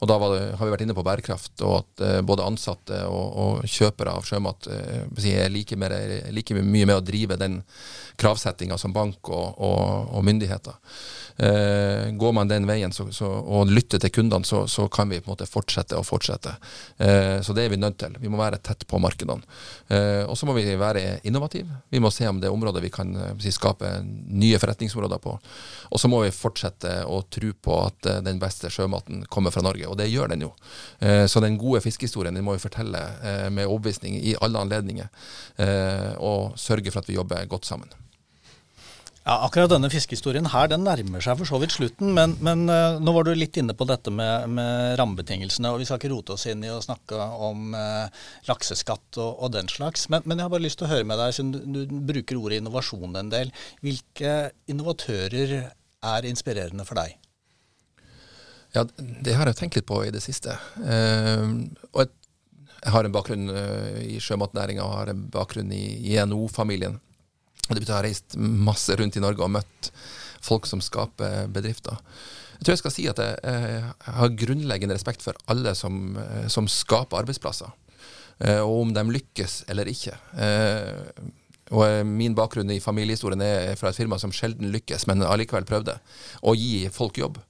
Og 0.00 0.10
Da 0.10 0.18
det, 0.22 0.40
har 0.58 0.66
vi 0.66 0.74
vært 0.74 0.84
inne 0.86 0.96
på 0.98 1.04
bærekraft, 1.06 1.54
og 1.62 1.76
at 1.78 2.02
uh, 2.02 2.18
både 2.26 2.46
ansatte 2.46 3.04
og, 3.06 3.38
og, 3.44 3.68
kjøpere 3.70 4.16
av 4.18 4.26
sjømat 4.26 4.68
uh, 4.72 5.26
er 5.32 5.52
like, 5.52 5.78
mer, 5.78 5.94
like, 6.34 6.58
mye 6.58 6.88
med 6.88 6.96
å 6.98 7.04
drive 7.04 7.38
den 7.40 7.60
kravsettinga 8.20 8.78
som 8.78 8.94
bank 8.94 9.30
og, 9.30 9.62
og, 9.62 10.12
og 10.18 10.26
myndigheter. 10.26 10.78
Uh, 11.38 12.10
går 12.18 12.32
man 12.36 12.50
den 12.50 12.66
veien 12.68 12.92
så, 12.92 13.06
så, 13.14 13.26
og 13.28 13.70
lytter 13.72 14.02
til 14.02 14.12
kundene, 14.12 14.46
så, 14.48 14.64
så, 14.70 14.88
kan 14.92 15.08
vi 15.10 15.20
på 15.20 15.30
en 15.30 15.34
måte 15.34 15.48
fortsette 15.48 15.96
og 15.96 16.04
fortsette. 16.06 16.52
så 17.42 17.54
det 17.56 17.64
er 17.64 17.70
vi 17.72 17.78
nødt 17.80 17.96
til. 17.98 18.14
Vi 18.20 18.28
må 18.30 18.38
være 18.38 18.58
tett 18.62 18.84
på 18.88 18.98
markedene. 19.00 19.40
og 20.28 20.36
så 20.38 20.46
må 20.46 20.52
vi 20.56 20.64
være 20.78 21.20
innovative. 21.24 21.80
Vi 21.90 22.00
må 22.00 22.10
se 22.10 22.28
om 22.28 22.40
det 22.40 22.48
er 22.48 22.52
områder 22.52 22.80
vi 22.80 22.90
kan 22.90 23.16
eh, 23.16 23.38
si, 23.40 23.52
skape 23.52 23.90
nye 24.02 24.58
forretningsområder 24.58 25.18
på. 25.22 25.36
Og 25.90 26.00
så 26.00 26.10
må 26.10 26.22
vi 26.24 26.34
fortsette 26.34 27.02
å 27.08 27.22
tro 27.32 27.52
på 27.52 27.78
at 27.86 28.10
eh, 28.10 28.20
den 28.26 28.40
beste 28.42 28.70
sjømaten 28.72 29.24
kommer 29.32 29.54
fra 29.54 29.64
Norge, 29.64 29.88
og 29.88 29.98
det 30.00 30.10
gjør 30.12 30.32
den 30.34 30.46
jo. 30.46 30.52
Eh, 31.00 31.24
så 31.30 31.42
den 31.44 31.58
gode 31.60 31.82
fiskehistorien 31.84 32.34
den 32.34 32.46
må 32.46 32.56
vi 32.56 32.64
fortelle 32.64 33.02
med 33.52 33.66
overbevisning 33.66 34.16
i 34.18 34.34
alle 34.42 34.60
anledninger, 34.62 35.08
og 36.22 36.56
sørge 36.60 36.92
for 36.92 37.02
at 37.02 37.10
vi 37.10 37.16
jobber 37.16 37.46
godt 37.50 37.68
sammen. 37.68 37.90
Ja, 39.22 39.36
Akkurat 39.46 39.70
denne 39.70 39.86
fiskehistorien 39.86 40.48
her, 40.50 40.66
den 40.66 40.82
nærmer 40.82 41.22
seg 41.22 41.36
for 41.38 41.46
så 41.46 41.60
vidt 41.62 41.74
slutten. 41.76 42.10
Men, 42.16 42.34
men 42.42 42.64
uh, 42.66 42.98
nå 42.98 43.12
var 43.14 43.26
du 43.26 43.30
litt 43.36 43.54
inne 43.60 43.74
på 43.78 43.86
dette 43.86 44.10
med, 44.10 44.48
med, 44.50 44.96
rammebetingelsene. 44.98 45.70
og 45.70 45.78
Vi 45.78 45.86
skal 45.86 46.00
ikke 46.00 46.10
rote 46.10 46.34
oss 46.34 46.48
inn 46.50 46.64
i 46.66 46.72
å 46.72 46.80
snakke 46.82 47.20
om 47.46 47.76
uh, 47.76 48.10
lakseskatt 48.48 49.20
og, 49.22 49.30
og, 49.36 49.52
den 49.54 49.70
slags. 49.70 50.08
Men, 50.10 50.26
men, 50.26 50.40
jeg 50.40 50.48
har 50.48 50.54
bare 50.56 50.64
lyst 50.64 50.80
til 50.80 50.88
å 50.88 50.90
høre 50.90 51.06
med 51.06 51.22
deg, 51.22 51.36
siden 51.36 51.52
du, 51.54 51.84
du, 51.86 51.94
bruker 52.08 52.40
ordet 52.40 52.58
innovasjon 52.58 53.14
en 53.20 53.30
del. 53.30 53.54
Hvilke 53.86 54.34
innovatører 54.74 55.54
er 55.70 56.26
inspirerende 56.26 56.88
for 56.88 56.98
deg? 56.98 57.14
Ja, 58.74 58.82
Det 58.98 59.38
har 59.38 59.46
jeg 59.46 59.60
tenkt 59.60 59.78
litt 59.78 59.86
på 59.86 60.02
i 60.02 60.10
det 60.10 60.24
siste. 60.26 60.58
Uh, 60.82 61.62
og 61.92 62.02
jeg, 62.02 62.10
jeg 62.82 62.96
har 62.96 63.06
en 63.06 63.14
bakgrunn 63.14 63.46
i 64.02 64.18
sjømatnæringa 64.18 64.82
og 64.82 64.98
har 64.98 65.14
en 65.14 65.26
bakgrunn 65.30 65.70
i, 65.70 65.84
i 66.10 66.18
NHO-familien. 66.26 66.98
Og 67.68 67.74
det 67.74 67.82
betyr 67.82 67.92
at 67.92 67.94
jeg 67.94 68.00
har 68.00 68.08
reist 68.08 68.38
masse 68.38 68.96
rundt 68.98 69.18
i 69.18 69.22
Norge 69.22 69.44
og 69.44 69.52
møtt 69.54 69.92
folk 70.42 70.66
som 70.66 70.82
skaper 70.82 71.46
bedrifter. 71.52 71.98
Jeg 72.58 72.66
tror 72.66 72.74
jeg 72.74 72.82
skal 72.82 72.94
si 72.94 73.04
at 73.10 73.20
jeg, 73.22 73.38
jeg 73.42 74.16
har 74.18 74.34
grunnleggende 74.38 74.94
respekt 74.94 75.22
for 75.24 75.38
alle 75.50 75.74
som, 75.78 76.16
som, 76.50 76.68
skaper 76.70 77.22
arbeidsplasser. 77.22 77.70
Eh, 78.42 78.60
og 78.60 78.84
om 78.84 78.92
de 78.94 79.02
lykkes 79.16 79.64
eller 79.72 79.90
ikke. 79.90 80.14
Eh, 80.38 81.22
og 81.72 82.06
Min 82.06 82.36
bakgrunn 82.36 82.70
i 82.74 82.82
familiehistorien 82.84 83.42
er 83.42 83.78
fra 83.80 83.90
et 83.90 83.98
firma 83.98 84.18
som 84.20 84.34
sjelden 84.34 84.70
lykkes, 84.74 85.06
men 85.08 85.24
allikevel 85.24 85.66
prøvde 85.68 85.96
å 86.42 86.54
gi 86.58 86.88
folk 86.92 87.18
jobb. 87.18 87.40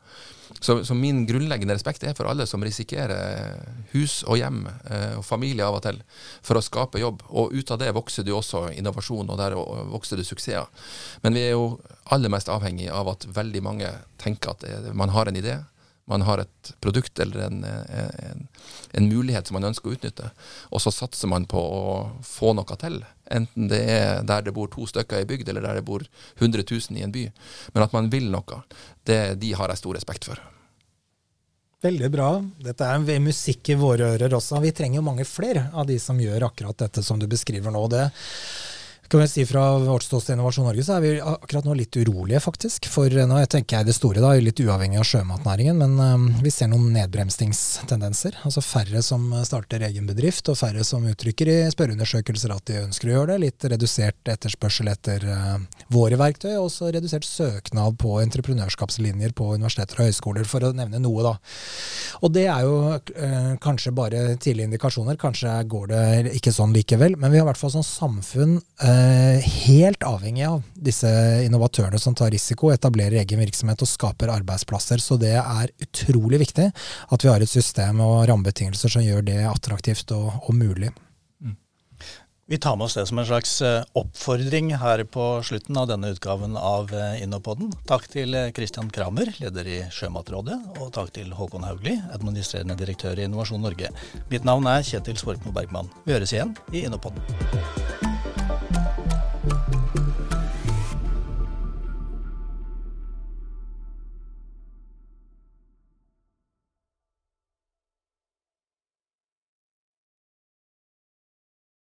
Så, 0.62 0.84
så, 0.86 0.94
min 0.94 1.24
grunnleggende 1.26 1.74
respekt 1.74 2.04
er 2.06 2.14
for 2.14 2.30
alle 2.30 2.46
som 2.46 2.62
risikerer 2.62 3.56
hus 3.90 4.20
og 4.22 4.38
hjem 4.38 4.60
eh, 4.70 5.16
og 5.18 5.24
familie 5.26 5.66
av 5.66 5.80
og 5.80 5.82
til 5.82 5.98
for 6.38 6.58
å 6.58 6.62
skape 6.62 7.02
jobb. 7.02 7.24
Og 7.34 7.50
ut 7.50 7.74
av 7.74 7.80
det 7.82 7.90
vokser 7.96 8.22
det 8.22 8.30
jo 8.30 8.38
også 8.38 8.68
innovasjon, 8.76 9.26
og 9.26 9.40
der 9.40 9.58
vokser 9.90 10.20
det 10.20 10.28
suksesser. 10.28 10.70
Men 11.26 11.34
vi 11.34 11.48
er 11.48 11.56
jo 11.56 11.80
aller 12.14 12.30
mest 12.30 12.50
avhengig 12.52 12.86
av 12.94 13.10
at 13.10 13.26
veldig 13.34 13.62
mange 13.66 13.90
tenker 14.22 14.54
at 14.54 14.94
man 14.94 15.10
har 15.16 15.26
en 15.26 15.40
idé, 15.42 15.58
man 16.04 16.22
har 16.26 16.42
et 16.42 16.72
produkt 16.80 17.18
eller 17.22 17.44
en, 17.46 17.64
en, 17.64 18.48
en, 18.90 19.08
mulighet 19.08 19.46
som 19.46 19.54
man 19.58 19.68
ønsker 19.70 19.90
å 19.90 19.96
utnytte, 19.96 20.30
og 20.70 20.82
så 20.82 20.90
satser 20.94 21.30
man 21.30 21.46
på 21.50 21.58
å 21.62 21.84
få 22.26 22.54
noe 22.58 22.78
til. 22.78 23.00
Enten 23.32 23.70
det 23.70 23.82
er 23.90 24.26
der 24.26 24.46
det 24.46 24.54
bor 24.56 24.70
to 24.70 24.86
stykker 24.90 25.22
i 25.22 25.28
bygd, 25.30 25.48
eller 25.48 25.66
der 25.66 25.78
det 25.80 25.86
bor 25.86 26.04
100 26.40 26.66
000 26.66 26.98
i 26.98 27.06
en 27.06 27.14
by. 27.14 27.28
Men 27.74 27.86
at 27.86 27.94
man 27.94 28.10
vil 28.12 28.30
noe, 28.34 28.64
det, 29.08 29.22
de 29.42 29.54
har 29.58 29.72
jeg 29.72 29.82
stor 29.84 29.98
respekt 29.98 30.28
for. 30.28 30.42
Veldig 31.82 32.08
bra. 32.14 32.28
Dette 32.62 32.86
er 32.86 33.22
musikk 33.22 33.72
i 33.72 33.78
våre 33.78 34.12
ører 34.14 34.36
også. 34.36 34.60
Vi 34.62 34.70
trenger 34.70 35.00
jo 35.00 35.06
mange 35.08 35.24
flere 35.26 35.64
av 35.74 35.88
de 35.88 35.96
som 35.98 36.20
gjør 36.20 36.46
akkurat 36.46 36.78
dette 36.84 37.02
som 37.02 37.18
du 37.18 37.26
beskriver 37.26 37.74
nå. 37.74 37.82
Det 37.90 38.04
kan 39.12 39.20
vi 39.20 39.28
si 39.28 39.46
Fra 39.46 39.78
vårt 39.78 40.02
ståsted 40.02 40.32
Innovasjon 40.32 40.64
Norge 40.64 40.84
så 40.84 40.94
er 40.96 41.02
vi 41.04 41.10
akkurat 41.20 41.66
nå 41.68 41.74
litt 41.76 41.96
urolige, 42.00 42.40
faktisk. 42.40 42.86
For 42.88 43.12
eh, 43.12 43.26
nå 43.28 43.40
tenker 43.52 43.76
jeg 43.76 43.90
det 43.90 43.94
store, 43.96 44.22
da, 44.24 44.30
litt 44.40 44.60
uavhengig 44.64 45.00
av 45.02 45.04
sjømatnæringen, 45.04 45.82
men 45.82 45.98
um, 46.00 46.24
vi 46.40 46.52
ser 46.54 46.70
noen 46.72 46.88
nedbremsingstendenser. 46.94 48.38
Altså 48.48 48.64
færre 48.64 49.02
som 49.04 49.26
starter 49.44 49.84
egen 49.84 50.08
bedrift, 50.08 50.48
og 50.48 50.56
færre 50.56 50.84
som 50.88 51.04
uttrykker 51.10 51.50
i 51.52 51.58
spørreundersøkelser 51.74 52.54
at 52.56 52.64
de 52.70 52.78
ønsker 52.86 53.10
å 53.10 53.16
gjøre 53.18 53.34
det. 53.34 53.42
Litt 53.44 53.68
redusert 53.74 54.32
etterspørsel 54.32 54.88
etter 54.94 55.28
uh, 55.28 55.60
våre 55.92 56.16
verktøy, 56.20 56.54
og 56.54 56.70
også 56.70 56.88
redusert 56.96 57.28
søknad 57.28 58.00
på 58.00 58.16
entreprenørskapslinjer 58.22 59.36
på 59.36 59.50
universiteter 59.58 60.00
og 60.00 60.08
høyskoler, 60.08 60.48
for 60.48 60.64
å 60.64 60.72
nevne 60.78 61.02
noe, 61.04 61.26
da. 61.28 61.36
Og 62.22 62.32
det 62.34 62.46
er 62.46 62.66
jo 62.66 62.76
uh, 62.94 63.52
kanskje 63.62 63.94
bare 63.96 64.24
tidlige 64.38 64.70
indikasjoner. 64.70 65.18
Kanskje 65.20 65.56
går 65.70 65.88
det 65.90 66.36
ikke 66.38 66.54
sånn 66.54 66.74
likevel, 66.74 67.16
men 67.18 67.32
vi 67.32 67.40
har 67.40 67.46
i 67.46 67.50
hvert 67.50 67.60
fall 67.60 67.74
som 67.74 67.86
samfunn 67.86 68.60
Eh, 68.82 69.38
helt 69.68 70.02
avhengig 70.02 70.42
av 70.42 70.62
disse 70.74 71.08
innovatørene 71.44 72.00
som 72.02 72.16
tar 72.18 72.32
risiko, 72.34 72.72
etablerer 72.74 73.20
egen 73.20 73.38
virksomhet 73.38 73.84
og 73.84 73.90
skaper 73.90 74.32
arbeidsplasser. 74.34 74.98
Så 74.98 75.18
det 75.22 75.36
er 75.38 75.70
utrolig 75.84 76.40
viktig 76.42 76.66
at 76.72 77.24
vi 77.24 77.30
har 77.30 77.44
et 77.44 77.50
system 77.50 78.02
og 78.02 78.24
rammebetingelser 78.30 78.90
som 78.96 79.06
gjør 79.06 79.22
det 79.28 79.38
attraktivt 79.46 80.10
og, 80.16 80.32
og 80.42 80.58
mulig. 80.58 80.90
Vi 82.52 82.58
tar 82.58 82.76
med 82.76 82.84
oss 82.84 82.94
det 82.94 83.06
som 83.06 83.18
en 83.18 83.24
slags 83.26 83.62
eh, 83.62 83.84
oppfordring 83.96 84.74
her 84.76 85.04
på 85.04 85.22
slutten 85.42 85.76
av 85.80 85.86
denne 85.88 86.10
utgaven 86.12 86.56
av 86.56 86.90
InnoPodden. 86.92 87.22
Innopoden. 87.32 87.72
Takk 87.88 88.04
til 88.12 88.36
Christian 88.52 88.90
Kramer, 88.92 89.32
leder 89.40 89.70
i 89.72 89.78
Sjømatrådet, 89.88 90.58
og 90.76 90.92
takk 90.92 91.14
til 91.16 91.32
Håkon 91.32 91.64
Haugli, 91.64 91.96
administrerende 92.12 92.76
direktør 92.76 93.16
i 93.16 93.24
Innovasjon 93.24 93.64
Norge. 93.64 93.88
Mitt 94.28 94.44
navn 94.44 94.68
er 94.68 94.84
Kjetil 94.84 95.16
Svorkmo 95.16 95.56
Bergman. 95.56 95.88
Vi 96.04 96.12
høres 96.12 96.36
igjen 96.36 96.52
i 96.76 96.84
Innopoden. 96.84 98.11